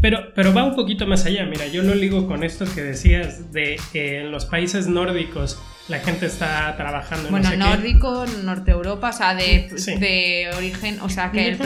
Pero, 0.00 0.32
pero 0.36 0.54
va 0.54 0.62
un 0.62 0.76
poquito 0.76 1.04
más 1.08 1.26
allá, 1.26 1.44
mira, 1.46 1.66
yo 1.66 1.82
lo 1.82 1.96
ligo 1.96 2.28
con 2.28 2.44
esto 2.44 2.64
que 2.76 2.80
decías 2.80 3.50
de 3.50 3.80
que 3.92 4.20
en 4.20 4.30
los 4.30 4.46
países 4.46 4.86
nórdicos 4.86 5.60
la 5.88 5.98
gente 5.98 6.26
está 6.26 6.76
trabajando 6.76 7.26
en 7.26 7.32
Bueno, 7.32 7.56
nórdico, 7.56 8.24
Norte 8.44 8.70
Europa, 8.70 9.10
o 9.10 9.12
sea, 9.12 9.34
de, 9.34 9.68
de 9.98 10.48
origen, 10.56 11.00
o 11.00 11.08
sea, 11.08 11.32
que 11.32 11.48
el 11.48 11.58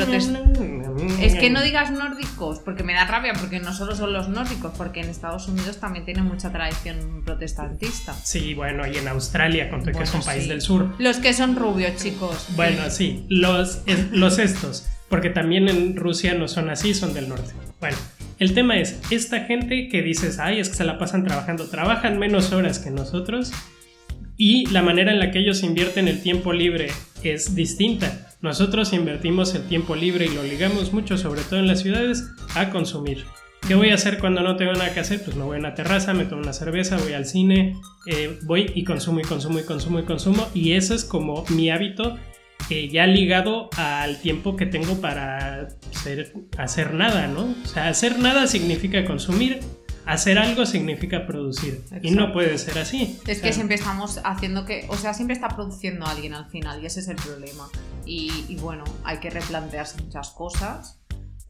Es 1.20 1.34
que 1.34 1.50
no 1.50 1.62
digas 1.62 1.90
nórdicos, 1.90 2.60
porque 2.60 2.82
me 2.82 2.94
da 2.94 3.04
rabia, 3.04 3.32
porque 3.32 3.60
no 3.60 3.72
solo 3.72 3.94
son 3.94 4.12
los 4.12 4.28
nórdicos, 4.28 4.72
porque 4.76 5.00
en 5.00 5.08
Estados 5.08 5.48
Unidos 5.48 5.78
también 5.78 6.04
tiene 6.04 6.22
mucha 6.22 6.52
tradición 6.52 7.22
protestantista. 7.24 8.14
Sí, 8.14 8.54
bueno, 8.54 8.86
y 8.86 8.96
en 8.96 9.08
Australia, 9.08 9.70
con 9.70 9.84
que 9.84 9.90
es 9.90 10.14
un 10.14 10.22
país 10.22 10.48
del 10.48 10.60
sur. 10.60 10.94
Los 10.98 11.18
que 11.18 11.32
son 11.32 11.56
rubios, 11.56 11.96
chicos. 11.96 12.48
Bueno, 12.56 12.90
sí, 12.90 13.26
los, 13.28 13.82
los 14.12 14.38
estos, 14.38 14.88
porque 15.08 15.30
también 15.30 15.68
en 15.68 15.96
Rusia 15.96 16.34
no 16.34 16.48
son 16.48 16.70
así, 16.70 16.94
son 16.94 17.14
del 17.14 17.28
norte. 17.28 17.52
Bueno, 17.80 17.96
el 18.38 18.54
tema 18.54 18.78
es, 18.78 18.98
esta 19.10 19.40
gente 19.40 19.88
que 19.88 20.02
dices, 20.02 20.38
ay, 20.38 20.60
es 20.60 20.68
que 20.68 20.76
se 20.76 20.84
la 20.84 20.98
pasan 20.98 21.24
trabajando, 21.24 21.68
trabajan 21.68 22.18
menos 22.18 22.52
horas 22.52 22.78
que 22.78 22.90
nosotros 22.90 23.52
y 24.42 24.64
la 24.70 24.80
manera 24.80 25.12
en 25.12 25.18
la 25.18 25.30
que 25.30 25.38
ellos 25.38 25.62
invierten 25.62 26.08
el 26.08 26.22
tiempo 26.22 26.54
libre 26.54 26.88
es 27.22 27.54
distinta. 27.54 28.29
Nosotros 28.42 28.92
invertimos 28.92 29.54
el 29.54 29.66
tiempo 29.68 29.94
libre 29.94 30.26
y 30.26 30.34
lo 30.34 30.42
ligamos 30.42 30.92
mucho, 30.92 31.18
sobre 31.18 31.42
todo 31.42 31.60
en 31.60 31.66
las 31.66 31.80
ciudades, 31.80 32.30
a 32.54 32.70
consumir. 32.70 33.24
¿Qué 33.66 33.74
voy 33.74 33.90
a 33.90 33.94
hacer 33.94 34.18
cuando 34.18 34.40
no 34.40 34.56
tengo 34.56 34.72
nada 34.72 34.94
que 34.94 35.00
hacer? 35.00 35.22
Pues 35.22 35.36
me 35.36 35.44
voy 35.44 35.56
a 35.56 35.60
una 35.60 35.74
terraza, 35.74 36.14
me 36.14 36.24
tomo 36.24 36.42
una 36.42 36.54
cerveza, 36.54 36.96
voy 36.96 37.12
al 37.12 37.26
cine, 37.26 37.76
eh, 38.06 38.38
voy 38.42 38.72
y 38.74 38.84
consumo 38.84 39.20
y 39.20 39.24
consumo 39.24 39.58
y 39.58 39.64
consumo 39.64 39.98
y 40.00 40.04
consumo. 40.04 40.48
Y 40.54 40.72
eso 40.72 40.94
es 40.94 41.04
como 41.04 41.44
mi 41.50 41.70
hábito 41.70 42.16
ya 42.90 43.06
ligado 43.06 43.68
al 43.76 44.20
tiempo 44.20 44.56
que 44.56 44.66
tengo 44.66 45.00
para 45.00 45.68
hacer 46.56 46.94
nada, 46.94 47.26
¿no? 47.26 47.54
O 47.62 47.66
sea, 47.66 47.88
hacer 47.88 48.18
nada 48.18 48.46
significa 48.46 49.04
consumir, 49.04 49.60
hacer 50.06 50.38
algo 50.38 50.66
significa 50.66 51.26
producir. 51.26 51.84
Y 52.02 52.12
no 52.12 52.32
puede 52.32 52.58
ser 52.58 52.78
así. 52.78 53.18
Es 53.26 53.40
que 53.40 53.52
siempre 53.52 53.76
estamos 53.76 54.20
haciendo 54.24 54.64
que, 54.64 54.86
o 54.88 54.96
sea, 54.96 55.14
siempre 55.14 55.34
está 55.34 55.48
produciendo 55.48 56.06
alguien 56.06 56.34
al 56.34 56.46
final 56.46 56.82
y 56.82 56.86
ese 56.86 57.00
es 57.00 57.08
el 57.08 57.16
problema. 57.16 57.68
Y, 58.04 58.46
y 58.48 58.56
bueno, 58.56 58.84
hay 59.04 59.18
que 59.18 59.30
replantearse 59.30 60.02
muchas 60.02 60.30
cosas 60.30 60.98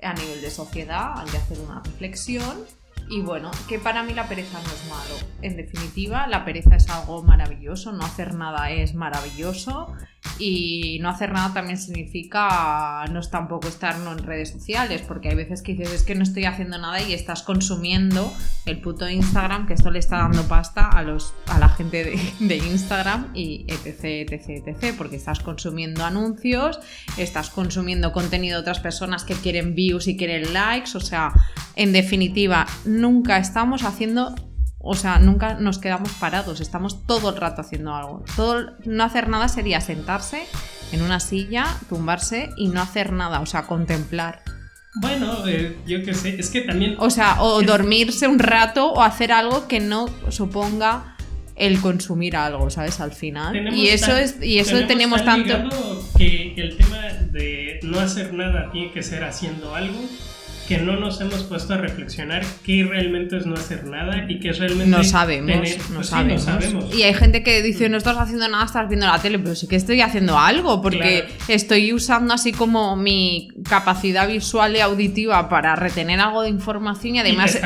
a 0.03 0.15
nivel 0.15 0.41
de 0.41 0.51
sociedad, 0.51 1.13
hay 1.17 1.31
que 1.31 1.37
hacer 1.37 1.59
una 1.61 1.81
reflexión. 1.81 2.65
Y 3.11 3.23
bueno, 3.23 3.51
que 3.69 3.81
para 3.81 4.05
mí 4.05 4.15
la 4.15 4.29
pereza 4.29 4.61
no 4.63 4.73
es 4.73 4.89
malo. 4.89 5.17
En 5.43 5.57
definitiva, 5.57 6.29
la 6.29 6.45
pereza 6.45 6.77
es 6.77 6.89
algo 6.89 7.25
maravilloso, 7.25 7.91
no 7.91 8.05
hacer 8.05 8.35
nada 8.35 8.71
es 8.71 8.95
maravilloso 8.95 9.93
y 10.39 10.99
no 11.01 11.09
hacer 11.09 11.33
nada 11.33 11.53
también 11.53 11.77
significa 11.77 13.05
no 13.11 13.21
es 13.21 13.31
tampoco 13.31 13.69
estar 13.69 13.97
en 13.97 14.19
redes 14.19 14.51
sociales, 14.51 15.03
porque 15.07 15.29
hay 15.29 15.35
veces 15.35 15.61
que 15.63 15.73
dices 15.73 15.93
es 15.93 16.03
que 16.03 16.15
no 16.15 16.23
estoy 16.23 16.45
haciendo 16.45 16.79
nada 16.79 17.03
y 17.03 17.13
estás 17.13 17.43
consumiendo 17.43 18.33
el 18.65 18.81
puto 18.81 19.09
Instagram, 19.09 19.67
que 19.67 19.75
esto 19.75 19.91
le 19.91 19.99
está 19.99 20.19
dando 20.19 20.47
pasta 20.47 20.89
a, 20.89 21.03
los, 21.03 21.35
a 21.49 21.59
la 21.59 21.69
gente 21.69 22.05
de, 22.05 22.21
de 22.39 22.57
Instagram 22.57 23.33
y 23.35 23.67
etc, 23.69 24.33
etc, 24.33 24.67
etc, 24.67 24.95
porque 24.97 25.17
estás 25.17 25.41
consumiendo 25.41 26.05
anuncios, 26.05 26.79
estás 27.17 27.51
consumiendo 27.51 28.13
contenido 28.13 28.59
de 28.59 28.61
otras 28.61 28.81
personas 28.81 29.25
que 29.25 29.35
quieren 29.35 29.75
views 29.75 30.07
y 30.07 30.17
quieren 30.17 30.53
likes, 30.53 30.97
o 30.97 31.01
sea, 31.01 31.33
en 31.77 31.93
definitiva, 31.93 32.67
nunca 32.85 33.39
estamos 33.39 33.83
haciendo 33.85 34.35
o 34.83 34.95
sea, 34.95 35.19
nunca 35.19 35.55
nos 35.55 35.79
quedamos 35.79 36.11
parados, 36.13 36.61
estamos 36.61 37.07
todo 37.07 37.31
el 37.31 37.37
rato 37.37 37.61
haciendo 37.61 37.95
algo. 37.95 38.25
Todo, 38.35 38.73
no 38.87 39.05
hacer 39.05 39.29
nada 39.29 39.49
sería 39.49 39.83
sentarse 39.83 40.47
en 40.91 41.03
una 41.03 41.21
silla, 41.21 41.67
tumbarse 41.91 42.49
y 42.57 42.69
no 42.69 42.81
hacer 42.81 43.13
nada, 43.13 43.41
o 43.41 43.47
sea, 43.47 43.67
contemplar. 43.67 44.43
Bueno, 44.95 45.47
eh, 45.47 45.77
yo 45.87 46.03
qué 46.03 46.15
sé, 46.15 46.41
es 46.41 46.49
que 46.49 46.63
también... 46.63 46.97
O 46.99 47.11
sea, 47.11 47.43
o 47.43 47.61
dormirse 47.61 48.27
un 48.27 48.39
rato 48.39 48.91
o 48.91 49.03
hacer 49.03 49.33
algo 49.33 49.69
que 49.69 49.81
no 49.81 50.09
suponga 50.31 51.15
el 51.57 51.79
consumir 51.81 52.35
algo, 52.35 52.71
¿sabes? 52.71 53.01
Al 53.01 53.13
final. 53.13 53.75
y 53.75 53.89
eso 53.89 54.17
es 54.17 54.43
y 54.43 54.59
eso 54.59 54.87
tenemos, 54.87 55.23
tanto 55.23 55.53
que 56.17 56.55
el 56.57 56.79
tema 56.79 57.03
de 57.31 57.81
no 57.83 58.01
hacer 58.01 58.33
nada 58.33 58.73
tiene 58.73 58.93
que 58.93 59.03
ser 59.03 59.25
haciendo 59.25 59.75
algo 59.75 60.01
que 60.71 60.79
no 60.79 60.95
nos 60.95 61.21
hemos 61.21 61.43
puesto 61.43 61.75
a 61.75 61.79
reflexionar 61.79 62.45
qué 62.65 62.87
realmente 62.89 63.37
es 63.37 63.45
no 63.45 63.55
hacer 63.55 63.87
nada 63.87 64.27
y 64.29 64.39
qué 64.39 64.51
es 64.51 64.61
realmente. 64.61 64.97
No 64.97 65.03
sabemos, 65.03 65.51
no, 65.91 65.97
pues 65.97 66.45
sabemos. 66.45 66.95
Y 66.95 67.03
hay 67.03 67.13
gente 67.13 67.43
que 67.43 67.61
dice, 67.61 67.89
no 67.89 67.97
estás 67.97 68.17
haciendo 68.17 68.47
nada, 68.47 68.67
estás 68.67 68.89
viendo 68.89 69.05
la 69.05 69.19
tele, 69.19 69.41
pero 69.41 69.57
sí 69.57 69.67
que 69.67 69.75
estoy 69.75 70.01
haciendo 70.01 70.39
algo, 70.39 70.81
porque 70.81 71.27
estoy 71.49 71.93
usando 71.93 72.35
así 72.35 72.53
como 72.53 72.95
mi 72.95 73.49
capacidad 73.69 74.29
visual 74.29 74.77
y 74.77 74.79
auditiva 74.79 75.49
para 75.49 75.75
retener 75.75 76.21
algo 76.21 76.43
de 76.43 76.51
información 76.51 77.17
y 77.17 77.19
además, 77.19 77.59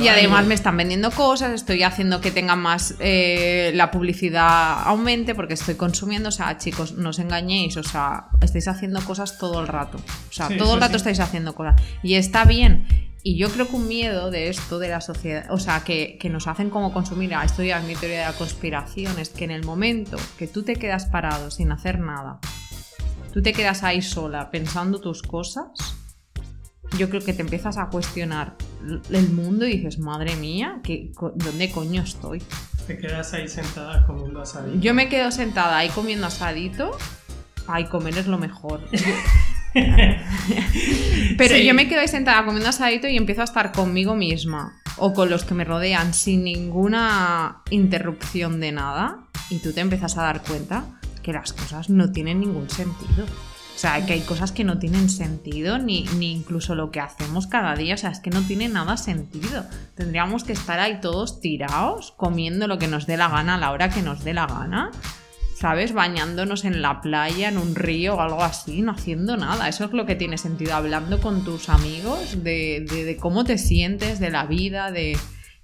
y, 0.00 0.08
además 0.08 0.46
me 0.46 0.54
están 0.54 0.78
vendiendo 0.78 1.10
cosas, 1.10 1.52
estoy 1.52 1.82
haciendo 1.82 2.22
que 2.22 2.30
tenga 2.30 2.56
más 2.56 2.94
eh, 3.00 3.70
la 3.74 3.90
publicidad 3.90 4.78
aumente 4.86 5.34
porque 5.34 5.52
estoy 5.52 5.74
consumiendo. 5.74 6.30
O 6.30 6.32
sea, 6.32 6.56
chicos, 6.56 6.94
no 6.94 7.10
os 7.10 7.18
engañéis, 7.18 7.76
o 7.76 7.82
sea, 7.82 8.28
estáis 8.40 8.66
haciendo 8.66 9.02
cosas 9.02 9.36
todo 9.36 9.60
el 9.60 9.68
rato. 9.68 9.98
O 9.98 10.32
sea, 10.32 10.48
todo 10.56 10.76
el 10.76 10.80
rato 10.80 10.96
estáis 10.96 11.20
haciendo 11.20 11.54
cosas. 11.54 11.78
Y 12.02 12.14
está 12.14 12.45
bien. 12.46 12.86
Y 13.22 13.36
yo 13.36 13.50
creo 13.50 13.66
que 13.66 13.74
un 13.74 13.88
miedo 13.88 14.30
de 14.30 14.48
esto, 14.48 14.78
de 14.78 14.88
la 14.88 15.00
sociedad, 15.00 15.46
o 15.50 15.58
sea, 15.58 15.82
que, 15.82 16.18
nos 16.30 16.46
hacen 16.46 16.70
como 16.70 16.92
consumir, 16.92 17.34
a 17.34 17.44
esto 17.44 17.64
ya 17.64 17.78
es 17.78 17.84
mi 17.84 17.96
teoría 17.96 18.20
de 18.20 18.24
la 18.26 18.32
conspiración, 18.32 19.18
es 19.18 19.30
que 19.30 19.44
en 19.44 19.50
el 19.50 19.64
momento 19.64 20.16
que 20.38 20.46
tú 20.46 20.62
te 20.62 20.76
quedas 20.76 21.06
parado 21.06 21.50
sin 21.50 21.72
hacer 21.72 21.98
nada, 21.98 22.38
tú 23.32 23.42
te 23.42 23.52
quedas 23.52 23.82
ahí 23.82 24.00
sola 24.00 24.50
pensando 24.52 25.00
tus 25.00 25.22
cosas, 25.22 25.96
yo 26.96 27.10
creo 27.10 27.20
que 27.20 27.32
te 27.32 27.42
empiezas 27.42 27.78
a 27.78 27.88
cuestionar 27.88 28.56
el 29.10 29.30
mundo 29.30 29.66
y 29.66 29.78
dices, 29.78 29.98
madre 29.98 30.36
mía, 30.36 30.80
¿qué, 30.84 31.10
¿dónde 31.34 31.70
coño 31.72 32.02
estoy? 32.02 32.40
Te 32.86 32.96
quedas 32.96 33.32
ahí 33.34 33.48
sentada 33.48 34.06
comiendo 34.06 34.40
asadito. 34.40 34.78
Yo 34.78 34.94
me 34.94 35.08
quedo 35.08 35.32
sentada 35.32 35.78
ahí 35.78 35.88
comiendo 35.88 36.28
asadito. 36.28 36.96
Ay, 37.66 37.86
comer 37.86 38.16
es 38.16 38.28
lo 38.28 38.38
mejor. 38.38 38.80
Pero 41.38 41.56
yo 41.56 41.74
me 41.74 41.88
quedo 41.88 42.00
ahí 42.00 42.08
sentada 42.08 42.44
comiendo 42.44 42.68
asadito 42.68 43.08
y 43.08 43.16
empiezo 43.16 43.42
a 43.42 43.44
estar 43.44 43.72
conmigo 43.72 44.14
misma 44.14 44.80
o 44.96 45.12
con 45.12 45.28
los 45.28 45.44
que 45.44 45.54
me 45.54 45.64
rodean 45.64 46.14
sin 46.14 46.44
ninguna 46.44 47.62
interrupción 47.70 48.60
de 48.60 48.72
nada 48.72 49.28
y 49.50 49.58
tú 49.58 49.72
te 49.72 49.80
empiezas 49.80 50.16
a 50.16 50.22
dar 50.22 50.42
cuenta 50.42 50.84
que 51.22 51.32
las 51.32 51.52
cosas 51.52 51.90
no 51.90 52.12
tienen 52.12 52.40
ningún 52.40 52.70
sentido. 52.70 53.24
O 53.24 53.78
sea, 53.78 54.06
que 54.06 54.14
hay 54.14 54.20
cosas 54.20 54.52
que 54.52 54.64
no 54.64 54.78
tienen 54.78 55.10
sentido, 55.10 55.76
ni, 55.76 56.04
ni, 56.16 56.32
incluso 56.32 56.74
lo 56.74 56.90
que 56.90 57.00
hacemos 57.00 57.46
cada 57.46 57.74
día. 57.74 57.94
O 57.94 57.98
sea, 57.98 58.08
es 58.08 58.20
que 58.20 58.30
no 58.30 58.40
tiene 58.40 58.70
nada 58.70 58.96
sentido. 58.96 59.66
Tendríamos 59.94 60.44
que 60.44 60.54
estar 60.54 60.80
ahí 60.80 60.98
todos 61.02 61.40
tirados, 61.40 62.14
comiendo 62.16 62.68
lo 62.68 62.78
que 62.78 62.88
nos 62.88 63.06
dé 63.06 63.18
la 63.18 63.28
gana 63.28 63.56
a 63.56 63.58
la 63.58 63.72
hora 63.72 63.90
que 63.90 64.00
nos 64.00 64.24
dé 64.24 64.32
la 64.32 64.46
gana. 64.46 64.92
¿Sabes? 65.58 65.94
Bañándonos 65.94 66.64
en 66.66 66.82
la 66.82 67.00
playa, 67.00 67.48
en 67.48 67.56
un 67.56 67.74
río 67.74 68.16
o 68.16 68.20
algo 68.20 68.42
así, 68.42 68.82
no 68.82 68.92
haciendo 68.92 69.36
nada. 69.38 69.68
Eso 69.68 69.86
es 69.86 69.92
lo 69.92 70.04
que 70.04 70.14
tiene 70.14 70.36
sentido, 70.36 70.74
hablando 70.74 71.20
con 71.20 71.44
tus 71.44 71.70
amigos 71.70 72.42
de, 72.44 73.16
cómo 73.20 73.44
te 73.44 73.56
sientes, 73.56 74.20
de 74.20 74.30
la 74.30 74.44
vida, 74.46 74.90
de... 74.90 75.16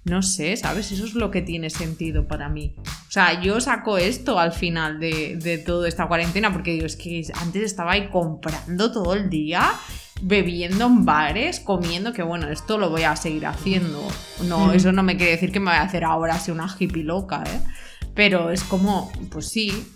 No 0.05 0.21
sé, 0.21 0.57
¿sabes? 0.57 0.91
Eso 0.91 1.05
es 1.05 1.13
lo 1.13 1.31
que 1.31 1.41
tiene 1.41 1.69
sentido 1.69 2.27
para 2.27 2.49
mí. 2.49 2.75
O 3.07 3.11
sea, 3.11 3.41
yo 3.41 3.61
saco 3.61 3.97
esto 3.97 4.37
al 4.37 4.51
final 4.51 4.99
de, 4.99 5.37
de 5.37 5.57
toda 5.57 5.87
esta 5.87 6.09
cuarentena 6.09 6.51
porque 6.51 6.71
digo, 6.71 6.85
es 6.85 6.97
que 6.97 7.25
antes 7.39 7.63
estaba 7.63 7.93
ahí 7.93 8.09
comprando 8.09 8.91
todo 8.91 9.13
el 9.13 9.29
día 9.29 9.71
bebiendo 10.21 10.87
en 10.87 11.05
bares, 11.05 11.61
comiendo, 11.61 12.11
que 12.11 12.23
bueno, 12.23 12.49
esto 12.49 12.77
lo 12.77 12.89
voy 12.89 13.03
a 13.03 13.15
seguir 13.15 13.45
haciendo. 13.45 14.05
No, 14.45 14.73
eso 14.73 14.91
no 14.91 15.03
me 15.03 15.15
quiere 15.15 15.33
decir 15.33 15.53
que 15.53 15.59
me 15.59 15.71
voy 15.71 15.79
a 15.79 15.83
hacer 15.83 16.03
ahora 16.03 16.35
así 16.35 16.51
una 16.51 16.67
hippie 16.77 17.03
loca, 17.03 17.43
¿eh? 17.45 17.61
Pero 18.13 18.51
es 18.51 18.63
como, 18.63 19.11
pues 19.31 19.49
sí. 19.49 19.87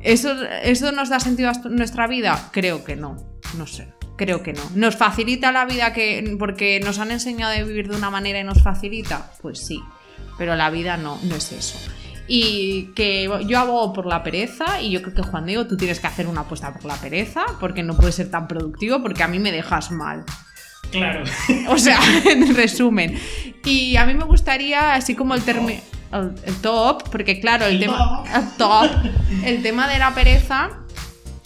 ¿Eso, 0.00 0.34
¿Eso 0.62 0.92
nos 0.92 1.08
da 1.08 1.20
sentido 1.20 1.50
a 1.50 1.68
nuestra 1.68 2.06
vida? 2.06 2.50
Creo 2.52 2.84
que 2.84 2.96
no. 2.96 3.16
No 3.56 3.66
sé. 3.66 3.88
Creo 4.16 4.42
que 4.42 4.52
no. 4.52 4.62
¿Nos 4.74 4.96
facilita 4.96 5.50
la 5.52 5.64
vida 5.64 5.92
que, 5.92 6.36
porque 6.38 6.80
nos 6.80 6.98
han 6.98 7.10
enseñado 7.10 7.52
a 7.52 7.62
vivir 7.62 7.88
de 7.88 7.96
una 7.96 8.10
manera 8.10 8.40
y 8.40 8.44
nos 8.44 8.62
facilita? 8.62 9.32
Pues 9.40 9.60
sí. 9.60 9.80
Pero 10.36 10.56
la 10.56 10.70
vida 10.70 10.96
no, 10.96 11.18
no 11.22 11.36
es 11.36 11.52
eso. 11.52 11.78
Y 12.28 12.92
que 12.94 13.28
yo 13.46 13.58
abogo 13.58 13.92
por 13.92 14.06
la 14.06 14.22
pereza 14.22 14.80
y 14.80 14.90
yo 14.90 15.02
creo 15.02 15.14
que 15.14 15.22
Juan 15.22 15.46
Diego 15.46 15.66
tú 15.66 15.76
tienes 15.76 16.00
que 16.00 16.06
hacer 16.06 16.26
una 16.26 16.42
apuesta 16.42 16.72
por 16.72 16.84
la 16.84 16.94
pereza 16.96 17.44
porque 17.58 17.82
no 17.82 17.96
puedes 17.96 18.14
ser 18.14 18.30
tan 18.30 18.46
productivo 18.46 19.02
porque 19.02 19.22
a 19.22 19.28
mí 19.28 19.38
me 19.38 19.50
dejas 19.50 19.90
mal. 19.90 20.24
Claro. 20.92 21.24
O 21.68 21.78
sea, 21.78 21.98
en 22.26 22.54
resumen. 22.54 23.18
Y 23.64 23.96
a 23.96 24.04
mí 24.04 24.14
me 24.14 24.24
gustaría, 24.24 24.94
así 24.94 25.14
como 25.14 25.34
el 25.34 25.42
término 25.42 25.80
el, 26.12 26.54
top, 26.60 27.08
porque 27.10 27.40
claro, 27.40 27.66
el, 27.66 27.78
tema, 27.78 28.24
top, 28.58 28.90
el 29.44 29.62
tema 29.62 29.88
de 29.88 29.98
la 29.98 30.14
pereza, 30.14 30.70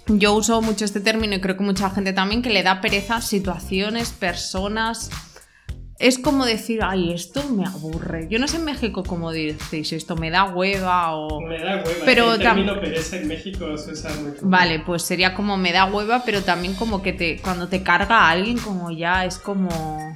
yo 0.06 0.34
uso 0.34 0.60
mucho 0.62 0.84
este 0.84 1.00
término 1.00 1.34
y 1.34 1.40
creo 1.40 1.56
que 1.56 1.64
mucha 1.64 1.90
gente 1.90 2.12
también 2.12 2.42
que 2.42 2.50
le 2.50 2.62
da 2.62 2.80
pereza 2.80 3.20
situaciones, 3.20 4.10
personas. 4.10 5.10
Es 5.98 6.18
como 6.18 6.44
decir, 6.44 6.80
ay, 6.82 7.12
esto 7.12 7.48
me 7.50 7.64
aburre. 7.64 8.26
Yo 8.28 8.38
no 8.40 8.48
sé 8.48 8.56
en 8.56 8.64
México 8.64 9.04
cómo 9.04 9.30
decís 9.30 9.92
esto, 9.92 10.16
me 10.16 10.30
da 10.30 10.44
hueva 10.44 11.14
o. 11.14 11.40
Me 11.40 11.58
da 11.58 11.76
hueva. 11.76 12.04
Pero 12.04 12.34
el 12.34 12.40
término 12.40 12.80
pereza 12.80 13.16
en 13.16 13.28
México 13.28 13.78
se 13.78 13.92
usa 13.92 14.10
mucho. 14.16 14.40
Vale, 14.42 14.80
pues 14.80 15.02
sería 15.02 15.34
como 15.34 15.56
me 15.56 15.72
da 15.72 15.84
hueva, 15.84 16.24
pero 16.24 16.42
también 16.42 16.74
como 16.74 17.00
que 17.00 17.12
te 17.12 17.40
cuando 17.40 17.68
te 17.68 17.82
carga 17.82 18.22
a 18.22 18.30
alguien, 18.30 18.58
como 18.58 18.90
ya 18.90 19.24
es 19.24 19.38
como. 19.38 20.13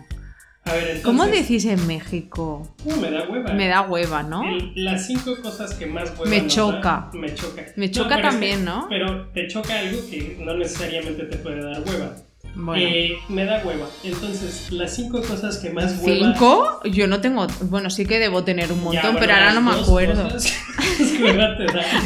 ¿Cómo 1.03 1.27
decís 1.27 1.65
en 1.65 1.87
México? 1.87 2.69
Me 3.01 3.11
da 3.11 3.29
hueva. 3.29 3.53
Me 3.53 3.69
da 3.69 3.83
hueva, 3.83 4.23
¿no? 4.23 4.43
las 4.75 5.07
cinco 5.07 5.37
cosas 5.43 5.75
que 5.75 5.87
más 5.87 6.11
hueva 6.19 6.31
me 6.31 6.47
choca. 6.47 7.11
me 7.13 7.35
choca. 7.35 7.67
Me 7.77 7.91
choca 7.91 8.21
también, 8.21 8.65
¿no? 8.65 8.87
Pero 8.89 9.29
te 9.29 9.47
choca 9.49 9.79
algo 9.79 9.99
que 10.11 10.37
no 10.41 10.55
necesariamente 10.55 11.25
te 11.25 11.37
puede 11.37 11.63
dar 11.63 11.83
hueva. 11.83 12.17
Bueno. 12.55 12.83
Eh, 12.87 13.19
me 13.29 13.45
da 13.45 13.63
hueva. 13.65 13.87
Entonces, 14.03 14.71
las 14.73 14.95
cinco 14.95 15.23
cosas 15.23 15.59
que 15.59 15.71
más 15.71 15.97
hueva. 16.01 16.33
¿Cinco? 16.33 16.81
Yo 16.85 17.07
no 17.07 17.21
tengo. 17.21 17.47
Bueno, 17.63 17.89
sí 17.91 18.05
que 18.05 18.19
debo 18.19 18.45
tener 18.45 18.73
un 18.73 18.83
montón, 18.83 19.17
pero 19.19 19.35
ahora 19.35 19.53
no 19.53 19.61
me 19.61 19.73
acuerdo. 19.73 20.29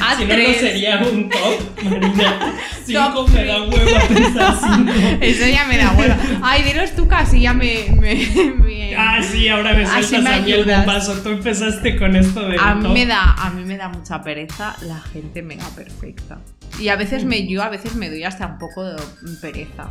Ah, 0.00 0.14
si 0.18 0.24
no, 0.24 0.36
no 0.36 0.54
sería 0.54 0.98
un 0.98 1.28
top, 1.28 1.84
Marina. 1.84 2.54
Cinco 2.84 3.26
me 3.28 3.44
da 3.44 3.62
hueva 3.62 4.00
pensar 4.08 4.58
cinco. 4.60 4.92
Eso 5.20 5.46
ya 5.46 5.64
me 5.66 5.78
da 5.78 5.92
hueva. 5.92 6.16
Ay, 6.42 6.62
dinos 6.62 6.90
tú 6.94 7.06
casi 7.08 7.40
ya 7.40 7.52
me. 7.52 7.86
me, 7.98 8.94
Ah, 8.96 9.20
sí, 9.22 9.48
ahora 9.48 9.74
me 9.74 9.86
sueltas 9.86 10.26
a 10.26 10.40
mí 10.40 10.52
el 10.52 10.64
bombazo. 10.64 11.14
Tú 11.22 11.30
empezaste 11.30 11.96
con 11.96 12.16
esto 12.16 12.48
de. 12.48 12.56
A 12.58 12.74
mí, 12.74 12.88
me 12.88 13.06
da, 13.06 13.32
a 13.32 13.50
mí 13.50 13.64
me 13.64 13.76
da 13.76 13.88
mucha 13.88 14.22
pereza 14.22 14.76
la 14.82 15.00
gente 15.00 15.42
mega 15.42 15.68
perfecta. 15.74 16.40
Y 16.78 16.88
a 16.88 16.96
veces 16.96 17.24
me, 17.24 17.46
yo 17.46 17.62
a 17.62 17.68
veces 17.68 17.94
me 17.94 18.08
doy 18.08 18.24
hasta 18.24 18.46
un 18.46 18.58
poco 18.58 18.84
de 18.84 18.96
pereza 19.40 19.90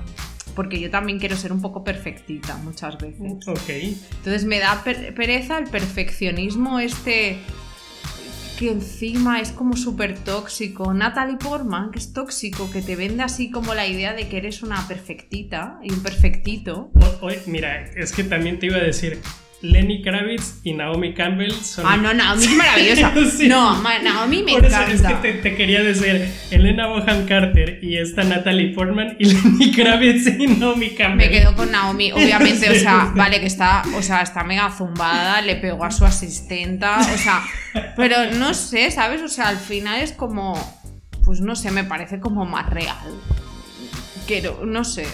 porque 0.55 0.79
yo 0.79 0.89
también 0.89 1.19
quiero 1.19 1.37
ser 1.37 1.53
un 1.53 1.61
poco 1.61 1.83
perfectita 1.83 2.57
muchas 2.57 2.97
veces. 2.97 3.47
Ok. 3.47 3.69
Entonces 3.69 4.45
me 4.45 4.59
da 4.59 4.83
pereza 4.83 5.57
el 5.57 5.69
perfeccionismo 5.69 6.79
este 6.79 7.39
que 8.61 8.69
encima 8.69 9.41
es 9.41 9.51
como 9.51 9.75
súper 9.75 10.19
tóxico. 10.19 10.93
Natalie 10.93 11.37
Portman, 11.37 11.89
que 11.89 11.97
es 11.97 12.13
tóxico, 12.13 12.69
que 12.69 12.83
te 12.83 12.95
vende 12.95 13.23
así 13.23 13.49
como 13.49 13.73
la 13.73 13.87
idea 13.87 14.13
de 14.13 14.27
que 14.27 14.37
eres 14.37 14.61
una 14.61 14.87
perfectita 14.87 15.79
y 15.81 15.91
un 15.91 16.03
perfectito. 16.03 16.91
Oye, 17.21 17.41
mira, 17.47 17.85
es 17.95 18.11
que 18.11 18.23
también 18.23 18.59
te 18.59 18.67
iba 18.67 18.77
a 18.77 18.83
decir, 18.83 19.19
Lenny 19.61 20.01
Kravitz 20.01 20.59
y 20.63 20.73
Naomi 20.73 21.13
Campbell 21.13 21.51
son. 21.51 21.85
Ah, 21.87 21.95
no, 21.95 22.13
Naomi 22.13 22.43
es 22.43 22.55
maravillosa. 22.55 23.13
No, 23.47 23.81
Naomi 23.81 24.43
me 24.43 24.53
Por 24.53 24.65
eso 24.65 24.81
es 24.81 25.01
que 25.01 25.33
te, 25.33 25.55
quería 25.55 25.83
decir 25.83 26.31
Elena 26.49 26.87
Bohan 26.87 27.25
Carter 27.27 27.79
y 27.81 27.97
esta 27.97 28.23
Natalie 28.23 28.73
Portman 28.73 29.15
y 29.19 29.25
Lenny 29.33 29.71
Kravitz 29.71 30.27
y 30.27 30.47
Naomi 30.47 30.89
Campbell. 30.91 31.29
Me 31.29 31.29
quedo 31.29 31.55
con 31.55 31.71
Naomi, 31.71 32.11
obviamente, 32.11 32.69
o 32.69 32.75
sea, 32.75 33.11
vale 33.15 33.39
que 33.39 33.45
está, 33.45 33.83
o 33.95 34.01
sea, 34.01 34.21
está 34.21 34.43
mega 34.43 34.71
zumbada, 34.71 35.41
le 35.41 35.55
pegó 35.57 35.85
a 35.85 35.91
su 35.91 36.05
asistenta, 36.05 36.99
o 36.99 37.17
sea, 37.17 37.43
pero 37.95 38.31
no 38.31 38.53
sé, 38.53 38.89
¿sabes? 38.89 39.21
O 39.21 39.27
sea, 39.27 39.49
al 39.49 39.57
final 39.57 40.01
es 40.01 40.11
como, 40.11 40.53
pues 41.23 41.41
no 41.41 41.55
sé, 41.55 41.71
me 41.71 41.83
parece 41.83 42.19
como 42.19 42.45
más 42.45 42.69
real. 42.69 42.97
Quiero, 44.25 44.65
no 44.65 44.83
sé 44.83 45.05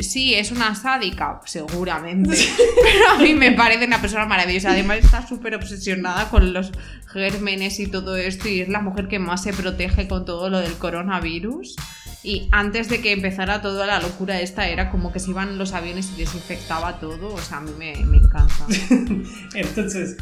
sí, 0.00 0.34
es 0.34 0.50
una 0.50 0.74
sádica, 0.74 1.40
seguramente. 1.44 2.30
pero 2.82 3.10
a 3.10 3.18
mí 3.18 3.34
me 3.34 3.52
parece 3.52 3.86
una 3.86 4.00
persona 4.00 4.26
maravillosa. 4.26 4.70
Además 4.70 4.98
está 4.98 5.26
súper 5.26 5.54
obsesionada 5.54 6.28
con 6.28 6.52
los 6.52 6.72
gérmenes 7.06 7.80
y 7.80 7.86
todo 7.86 8.16
esto 8.16 8.48
y 8.48 8.60
es 8.60 8.68
la 8.68 8.80
mujer 8.80 9.08
que 9.08 9.18
más 9.18 9.42
se 9.42 9.52
protege 9.52 10.08
con 10.08 10.24
todo 10.24 10.50
lo 10.50 10.58
del 10.58 10.74
coronavirus. 10.74 11.76
Y 12.22 12.48
antes 12.52 12.88
de 12.88 13.00
que 13.00 13.12
empezara 13.12 13.62
toda 13.62 13.86
la 13.86 14.00
locura 14.00 14.40
esta, 14.40 14.68
era 14.68 14.90
como 14.90 15.12
que 15.12 15.20
se 15.20 15.30
iban 15.30 15.56
los 15.56 15.72
aviones 15.72 16.12
y 16.14 16.20
desinfectaba 16.20 17.00
todo. 17.00 17.34
O 17.34 17.38
sea, 17.38 17.58
a 17.58 17.60
mí 17.60 17.72
me, 17.78 17.94
me 18.04 18.18
encanta. 18.18 18.66
Entonces, 19.54 20.16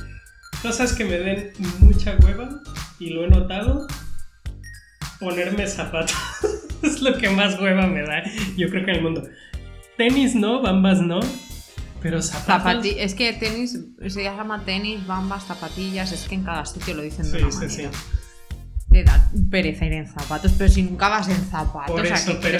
cosas 0.62 0.92
que 0.92 1.04
me 1.04 1.18
den 1.18 1.52
mucha 1.80 2.16
hueva 2.22 2.48
y 2.98 3.10
lo 3.10 3.24
he 3.24 3.28
notado. 3.28 3.86
Ponerme 5.18 5.66
zapatos 5.66 6.14
es 6.82 7.02
lo 7.02 7.16
que 7.18 7.28
más 7.30 7.58
hueva 7.58 7.86
me 7.86 8.02
da, 8.02 8.22
yo 8.56 8.68
creo 8.70 8.84
que 8.84 8.90
en 8.92 8.96
el 8.98 9.02
mundo. 9.02 9.28
Tenis 9.98 10.36
no, 10.36 10.62
bambas 10.62 11.00
no. 11.00 11.20
Pero 12.00 12.22
zapatos. 12.22 12.86
es 12.86 13.14
que 13.14 13.32
tenis 13.32 13.76
se 14.06 14.22
llama 14.22 14.64
tenis, 14.64 15.04
bambas, 15.04 15.44
zapatillas. 15.44 16.12
Es 16.12 16.28
que 16.28 16.36
en 16.36 16.44
cada 16.44 16.64
sitio 16.64 16.94
lo 16.94 17.02
dicen 17.02 17.30
de 17.30 17.38
una 17.38 17.48
manera. 17.48 17.68
Sí, 17.68 17.82
Te 18.92 19.02
da 19.02 19.28
pereza 19.50 19.86
ir 19.86 19.94
en 19.94 20.06
zapatos, 20.06 20.52
pero 20.56 20.70
si 20.70 20.84
nunca 20.84 21.08
vas 21.08 21.28
en 21.28 21.44
zapatos, 21.44 21.90
Por 21.90 22.06
eso, 22.06 22.38
pero 22.40 22.58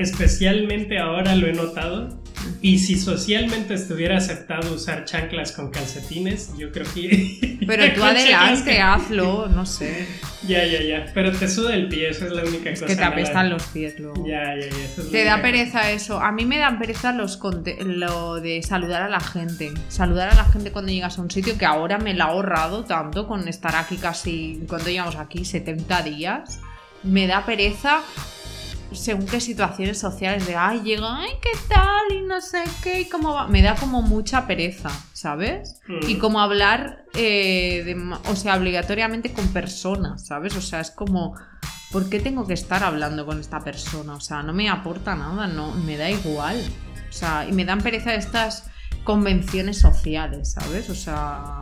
especialmente 0.00 0.98
ahora 0.98 1.36
lo 1.36 1.46
he 1.46 1.52
notado. 1.52 2.22
Y 2.62 2.78
si 2.78 2.98
socialmente 2.98 3.74
estuviera 3.74 4.16
aceptado 4.16 4.74
usar 4.74 5.04
chanclas 5.04 5.52
con 5.52 5.70
calcetines, 5.70 6.50
yo 6.56 6.70
creo 6.72 6.86
que... 6.92 7.58
Pero 7.66 7.94
tú 7.94 8.02
adelante, 8.02 8.80
hazlo, 8.80 9.48
no 9.54 9.66
sé. 9.66 10.06
Ya, 10.46 10.64
ya, 10.64 10.82
ya. 10.82 11.06
Pero 11.12 11.32
te 11.32 11.48
suda 11.48 11.74
el 11.74 11.88
pie, 11.88 12.10
eso 12.10 12.26
es 12.26 12.32
la 12.32 12.44
única 12.44 12.70
cosa. 12.70 12.86
Que 12.86 12.96
te 12.96 13.04
apestan 13.04 13.50
los 13.50 13.62
pies 13.64 13.98
luego. 13.98 14.26
Ya, 14.26 14.54
ya, 14.54 14.68
ya. 14.68 15.10
te 15.10 15.24
da 15.24 15.42
pereza 15.42 15.90
eso. 15.90 16.20
A 16.20 16.30
mí 16.32 16.44
me 16.44 16.58
da 16.58 16.78
pereza 16.78 17.12
los 17.12 17.40
lo 17.80 18.40
de 18.40 18.62
saludar 18.62 19.02
a 19.02 19.08
la 19.08 19.20
gente. 19.20 19.72
Saludar 19.88 20.30
a 20.30 20.34
la 20.34 20.44
gente 20.44 20.70
cuando 20.70 20.92
llegas 20.92 21.18
a 21.18 21.22
un 21.22 21.30
sitio 21.30 21.58
que 21.58 21.66
ahora 21.66 21.98
me 21.98 22.14
la 22.14 22.24
ha 22.24 22.28
ahorrado 22.28 22.84
tanto 22.84 23.26
con 23.26 23.48
estar 23.48 23.74
aquí 23.74 23.96
casi, 23.96 24.62
cuando 24.68 24.88
llegamos 24.88 25.16
aquí, 25.16 25.44
70 25.44 26.02
días. 26.02 26.60
Me 27.02 27.26
da 27.26 27.44
pereza 27.44 28.02
según 28.92 29.26
qué 29.26 29.40
situaciones 29.40 29.98
sociales 29.98 30.46
de, 30.46 30.56
ay, 30.56 30.80
llega, 30.82 31.18
ay, 31.18 31.30
¿qué 31.42 31.58
tal? 31.68 32.16
Y 32.16 32.22
no 32.22 32.40
sé 32.40 32.62
qué, 32.82 33.00
y 33.00 33.08
cómo 33.08 33.34
va. 33.34 33.48
Me 33.48 33.62
da 33.62 33.74
como 33.74 34.02
mucha 34.02 34.46
pereza, 34.46 34.90
¿sabes? 35.12 35.80
Y 36.06 36.14
mm. 36.14 36.18
como 36.18 36.40
hablar, 36.40 37.04
eh, 37.14 37.96
o 38.28 38.36
sea, 38.36 38.56
obligatoriamente 38.56 39.32
con 39.32 39.48
personas, 39.48 40.26
¿sabes? 40.26 40.56
O 40.56 40.60
sea, 40.60 40.80
es 40.80 40.90
como, 40.90 41.34
¿por 41.90 42.08
qué 42.08 42.20
tengo 42.20 42.46
que 42.46 42.54
estar 42.54 42.84
hablando 42.84 43.26
con 43.26 43.40
esta 43.40 43.60
persona? 43.60 44.14
O 44.14 44.20
sea, 44.20 44.42
no 44.42 44.52
me 44.52 44.68
aporta 44.68 45.14
nada, 45.14 45.46
no, 45.46 45.72
me 45.72 45.96
da 45.96 46.10
igual. 46.10 46.62
O 47.08 47.12
sea, 47.12 47.46
y 47.48 47.52
me 47.52 47.64
dan 47.64 47.80
pereza 47.80 48.14
estas 48.14 48.70
convenciones 49.04 49.78
sociales, 49.78 50.52
¿sabes? 50.52 50.90
O 50.90 50.94
sea, 50.94 51.58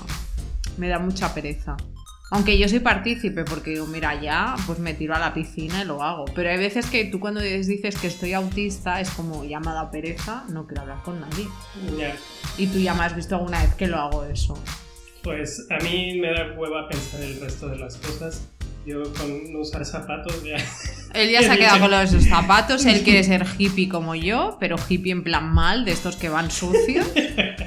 me 0.76 0.88
da 0.88 0.98
mucha 0.98 1.32
pereza. 1.32 1.76
Aunque 2.35 2.59
yo 2.59 2.68
soy 2.68 2.81
partícipe, 2.81 3.44
porque 3.44 3.70
digo, 3.70 3.87
mira, 3.87 4.20
ya, 4.20 4.57
pues 4.66 4.81
me 4.81 4.92
tiro 4.92 5.14
a 5.14 5.20
la 5.20 5.33
piscina 5.33 5.83
y 5.83 5.85
lo 5.85 6.03
hago. 6.03 6.25
Pero 6.35 6.51
hay 6.51 6.59
veces 6.59 6.87
que 6.87 7.05
tú 7.05 7.20
cuando 7.20 7.40
dices 7.40 7.94
que 7.94 8.09
estoy 8.09 8.33
autista, 8.33 9.01
es 9.01 9.09
como, 9.11 9.44
ya 9.44 9.61
me 9.61 9.70
ha 9.70 9.75
dado 9.75 9.92
pereza, 9.92 10.42
no 10.49 10.66
quiero 10.66 10.83
hablar 10.83 11.01
con 11.05 11.20
nadie. 11.20 11.47
Y 12.59 12.66
tú 12.66 12.81
ya 12.81 12.92
me 12.94 13.05
has 13.05 13.14
visto 13.14 13.37
alguna 13.37 13.62
vez 13.62 13.77
que 13.77 13.87
lo 13.87 13.99
hago 13.99 14.25
eso. 14.25 14.61
Pues 15.23 15.64
a 15.70 15.77
mí 15.85 16.18
me 16.18 16.33
da 16.33 16.53
hueva 16.59 16.88
pensar 16.88 17.23
el 17.23 17.40
resto 17.40 17.68
de 17.68 17.79
las 17.79 17.99
cosas. 17.99 18.49
Yo 18.85 19.05
con 19.12 19.53
no 19.53 19.61
usar 19.61 19.85
zapatos 19.85 20.42
ya... 20.42 20.57
Él 21.14 21.31
ya 21.31 21.40
se 21.40 21.53
ha 21.53 21.57
quedado 21.57 21.79
con 21.79 21.90
los 21.92 22.11
zapatos, 22.25 22.85
él 22.85 23.03
quiere 23.05 23.23
ser 23.23 23.47
hippie 23.57 23.88
como 23.88 24.16
yo, 24.16 24.57
pero 24.59 24.75
hippie 24.88 25.12
en 25.12 25.23
plan 25.23 25.55
mal, 25.55 25.85
de 25.85 25.92
estos 25.92 26.16
que 26.16 26.31
van 26.31 26.51
sucios. 26.51 27.07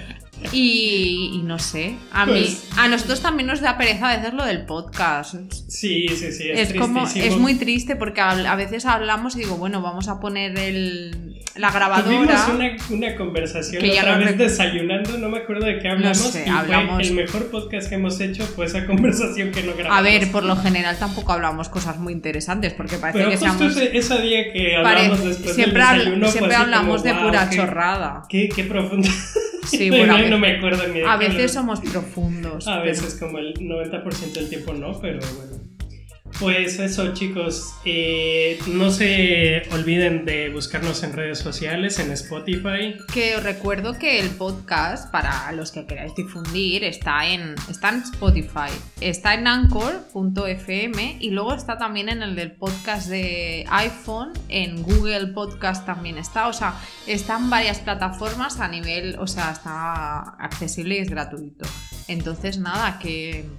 Y, 0.51 1.41
no 1.43 1.59
sé, 1.59 1.95
a 2.11 2.25
mí, 2.25 2.31
pues 2.31 2.67
a 2.77 2.87
nosotros 2.87 3.21
también 3.21 3.47
nos 3.47 3.61
da 3.61 3.77
pereza 3.77 4.11
a 4.11 4.17
veces 4.17 4.33
lo 4.33 4.45
del 4.45 4.65
podcast. 4.65 5.35
Sí, 5.67 6.07
sí, 6.09 6.31
sí, 6.31 6.49
es, 6.49 6.71
es 6.71 6.79
como 6.79 7.05
es 7.07 7.37
muy 7.37 7.55
triste 7.55 7.95
porque 7.95 8.21
a, 8.21 8.55
veces 8.55 8.85
hablamos 8.85 9.35
y 9.35 9.39
digo, 9.39 9.57
bueno, 9.57 9.81
vamos 9.81 10.07
a 10.07 10.19
poner 10.19 10.57
el, 10.57 11.37
la 11.55 11.71
grabadora. 11.71 12.05
Tuvimos 12.05 12.47
una, 12.49 12.77
una 12.89 13.15
conversación 13.15 13.81
que 13.81 13.99
otra 13.99 14.17
vez 14.17 14.37
desayunando, 14.37 15.17
no 15.17 15.29
me 15.29 15.39
acuerdo 15.39 15.65
de 15.65 15.79
qué 15.79 15.89
hablamos. 15.89 16.17
No 16.17 16.31
sé, 16.31 16.49
hablamos... 16.49 17.07
el 17.07 17.13
mejor 17.13 17.47
podcast 17.47 17.89
que 17.89 17.95
hemos 17.95 18.19
hecho 18.19 18.43
fue 18.45 18.65
esa 18.65 18.85
conversación 18.87 19.51
que 19.51 19.63
no 19.63 19.73
grabamos. 19.73 19.99
A 19.99 20.01
ver, 20.01 20.31
por 20.31 20.43
lo 20.43 20.55
general 20.55 20.97
tampoco 20.97 21.33
hablamos 21.33 21.69
cosas 21.69 21.97
muy 21.97 22.13
interesantes 22.13 22.73
porque 22.73 22.97
parece 22.97 23.29
que 23.29 23.37
seamos. 23.37 23.77
Ese, 23.77 24.21
día 24.21 24.51
que 24.51 24.75
hablamos 24.75 25.23
después 25.23 25.55
siempre 25.55 25.83
del 25.83 25.97
desayuno, 25.97 26.31
siempre 26.31 26.55
hablamos 26.55 27.03
de 27.03 27.13
pura 27.13 27.49
chorrada. 27.49 28.23
Qué, 28.29 28.49
qué 28.49 28.63
profundo. 28.63 29.09
Sí, 29.67 29.89
bueno, 29.91 30.17
no, 30.29 30.39
me 30.39 30.53
acuerdo 30.53 30.87
ni 30.87 31.01
de 31.01 31.05
A 31.05 31.17
veces 31.17 31.53
somos 31.53 31.79
profundos. 31.81 32.67
A 32.67 32.79
veces 32.79 33.15
como 33.15 33.37
el 33.39 33.53
90% 33.53 34.31
del 34.33 34.49
tiempo 34.49 34.73
no, 34.73 34.99
pero 34.99 35.19
bueno. 35.37 35.66
Pues 36.39 36.77
eso 36.77 37.15
chicos, 37.15 37.73
eh, 37.83 38.59
no 38.67 38.91
se 38.91 39.63
olviden 39.71 40.23
de 40.23 40.49
buscarnos 40.49 41.01
en 41.01 41.13
redes 41.13 41.39
sociales, 41.39 41.97
en 41.97 42.11
Spotify. 42.11 42.95
Que 43.11 43.35
os 43.35 43.43
recuerdo 43.43 43.97
que 43.97 44.19
el 44.19 44.29
podcast, 44.29 45.11
para 45.11 45.51
los 45.53 45.71
que 45.71 45.87
queráis 45.87 46.13
difundir, 46.13 46.83
está 46.83 47.25
en, 47.25 47.55
está 47.71 47.89
en 47.89 48.03
Spotify, 48.03 48.69
está 49.01 49.33
en 49.33 49.47
anchor.fm 49.47 51.17
y 51.19 51.31
luego 51.31 51.55
está 51.55 51.79
también 51.79 52.07
en 52.07 52.21
el 52.21 52.35
del 52.35 52.51
podcast 52.51 53.09
de 53.09 53.65
iPhone, 53.69 54.33
en 54.47 54.83
Google 54.83 55.27
Podcast 55.33 55.87
también 55.87 56.19
está, 56.19 56.49
o 56.49 56.53
sea, 56.53 56.75
están 57.07 57.49
varias 57.49 57.79
plataformas 57.79 58.59
a 58.59 58.67
nivel, 58.67 59.17
o 59.17 59.25
sea, 59.25 59.51
está 59.51 60.19
accesible 60.37 60.97
y 60.97 60.99
es 60.99 61.09
gratuito. 61.09 61.65
Entonces 62.07 62.59
nada, 62.59 62.99
que 62.99 63.49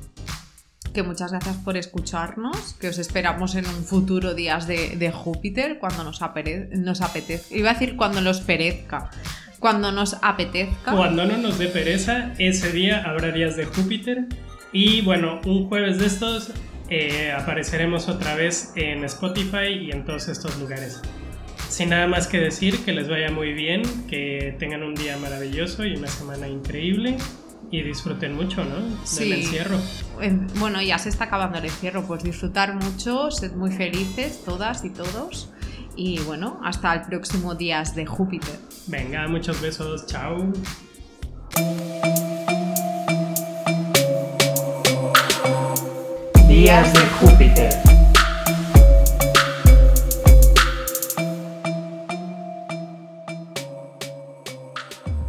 que 0.93 1.03
muchas 1.03 1.33
gracias 1.33 1.57
por 1.57 1.77
escucharnos, 1.77 2.75
que 2.81 2.89
os 2.89 2.99
esperamos 2.99 3.55
en 3.55 3.67
un 3.67 3.85
futuro 3.85 4.35
días 4.35 4.67
de, 4.67 5.13
Júpiter 5.13 5.79
cuando 5.79 6.05
nos, 6.05 6.21
nos 6.21 7.01
apetezca. 7.01 7.55
Iba 7.55 7.71
a 7.71 7.73
decir 7.75 7.97
cuando 7.97 8.21
nos 8.21 8.41
perezca. 8.41 9.11
Cuando 9.59 9.91
nos 9.91 10.17
apetezca. 10.23 10.93
Cuando 10.93 11.25
no 11.25 11.37
nos 11.37 11.59
dé 11.59 11.69
pereza, 11.69 12.33
ese 12.39 12.73
día 12.73 13.03
habrá 13.05 13.33
días 13.33 13.57
de 13.57 13.65
Júpiter. 13.65 14.27
Y 14.73 15.01
bueno, 15.03 15.41
un 15.45 15.69
jueves 15.69 15.99
de 15.99 16.07
estos 16.07 16.53
eh, 16.91 17.33
apareceremos 17.33 18.09
otra 18.09 18.35
vez 18.35 18.73
en 18.77 19.05
Spotify 19.05 19.69
y 19.81 19.91
en 19.91 20.05
todos 20.05 20.29
estos 20.29 20.59
lugares. 20.59 21.03
Sin 21.69 21.91
nada 21.91 22.07
más 22.07 22.27
que 22.27 22.39
decir, 22.39 22.85
que 22.85 22.93
les 22.93 23.09
vaya 23.09 23.31
muy 23.31 23.53
bien, 23.53 23.83
que 24.09 24.57
tengan 24.59 24.83
un 24.83 24.95
día 24.95 25.17
maravilloso 25.19 25.85
y 25.85 25.97
una 25.97 26.09
semana 26.09 26.49
increíble. 26.49 27.17
Y 27.71 27.83
disfruten 27.83 28.35
mucho, 28.35 28.65
¿no? 28.65 28.77
Del 29.19 29.33
encierro. 29.33 29.79
Bueno, 30.59 30.81
ya 30.81 30.99
se 30.99 31.11
está 31.11 31.25
acabando 31.25 31.59
el 31.59 31.67
encierro, 31.67 32.03
pues 32.07 32.23
disfrutar 32.23 32.75
mucho, 32.75 33.31
sed 33.31 33.53
muy 33.53 33.71
felices 33.71 34.43
todas 34.45 34.85
y 34.85 34.91
todos. 34.91 35.51
Y 35.95 36.21
bueno, 36.21 36.61
hasta 36.65 36.95
el 36.95 37.03
próximo 37.03 37.55
Días 37.55 37.95
de 37.95 38.07
Júpiter. 38.07 38.59
Venga, 38.87 39.27
muchos 39.29 39.61
besos, 39.61 40.07
chao. 40.07 40.53
Días 46.49 46.93
de 46.93 47.01
Júpiter. 47.21 47.98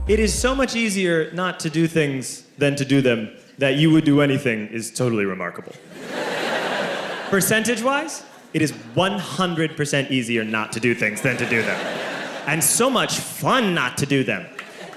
It 0.10 0.20
is 0.20 0.34
so 0.34 0.56
much 0.56 0.76
easier 0.76 1.32
not 1.34 1.60
to 1.60 1.70
do 1.70 1.86
things 1.86 2.42
than 2.58 2.76
to 2.78 2.84
do 2.84 3.00
them 3.00 3.30
that 3.60 3.76
you 3.76 3.92
would 3.92 4.06
do 4.06 4.22
anything 4.22 4.66
is 4.70 4.92
totally 4.92 5.24
remarkable. 5.24 5.72
Percentage 7.30 7.84
wise, 7.84 8.24
it 8.52 8.64
is 8.64 8.72
100% 8.72 10.10
easier 10.10 10.44
not 10.44 10.72
to 10.72 10.80
do 10.80 10.96
things 10.96 11.22
than 11.22 11.38
to 11.38 11.48
do 11.48 11.62
them. 11.62 11.80
And 12.48 12.64
so 12.64 12.90
much 12.90 13.20
fun 13.20 13.76
not 13.76 14.00
to 14.00 14.08
do 14.08 14.24
them, 14.24 14.48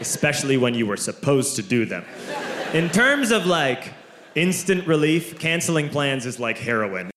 especially 0.00 0.56
when 0.56 0.72
you 0.72 0.86
were 0.86 0.96
supposed 0.96 1.56
to 1.56 1.62
do 1.62 1.84
them. 1.84 2.06
In 2.72 2.88
terms 2.88 3.32
of 3.32 3.44
like 3.44 3.92
instant 4.34 4.86
relief, 4.86 5.38
canceling 5.38 5.90
plans 5.90 6.24
is 6.24 6.40
like 6.40 6.56
heroin. 6.56 7.10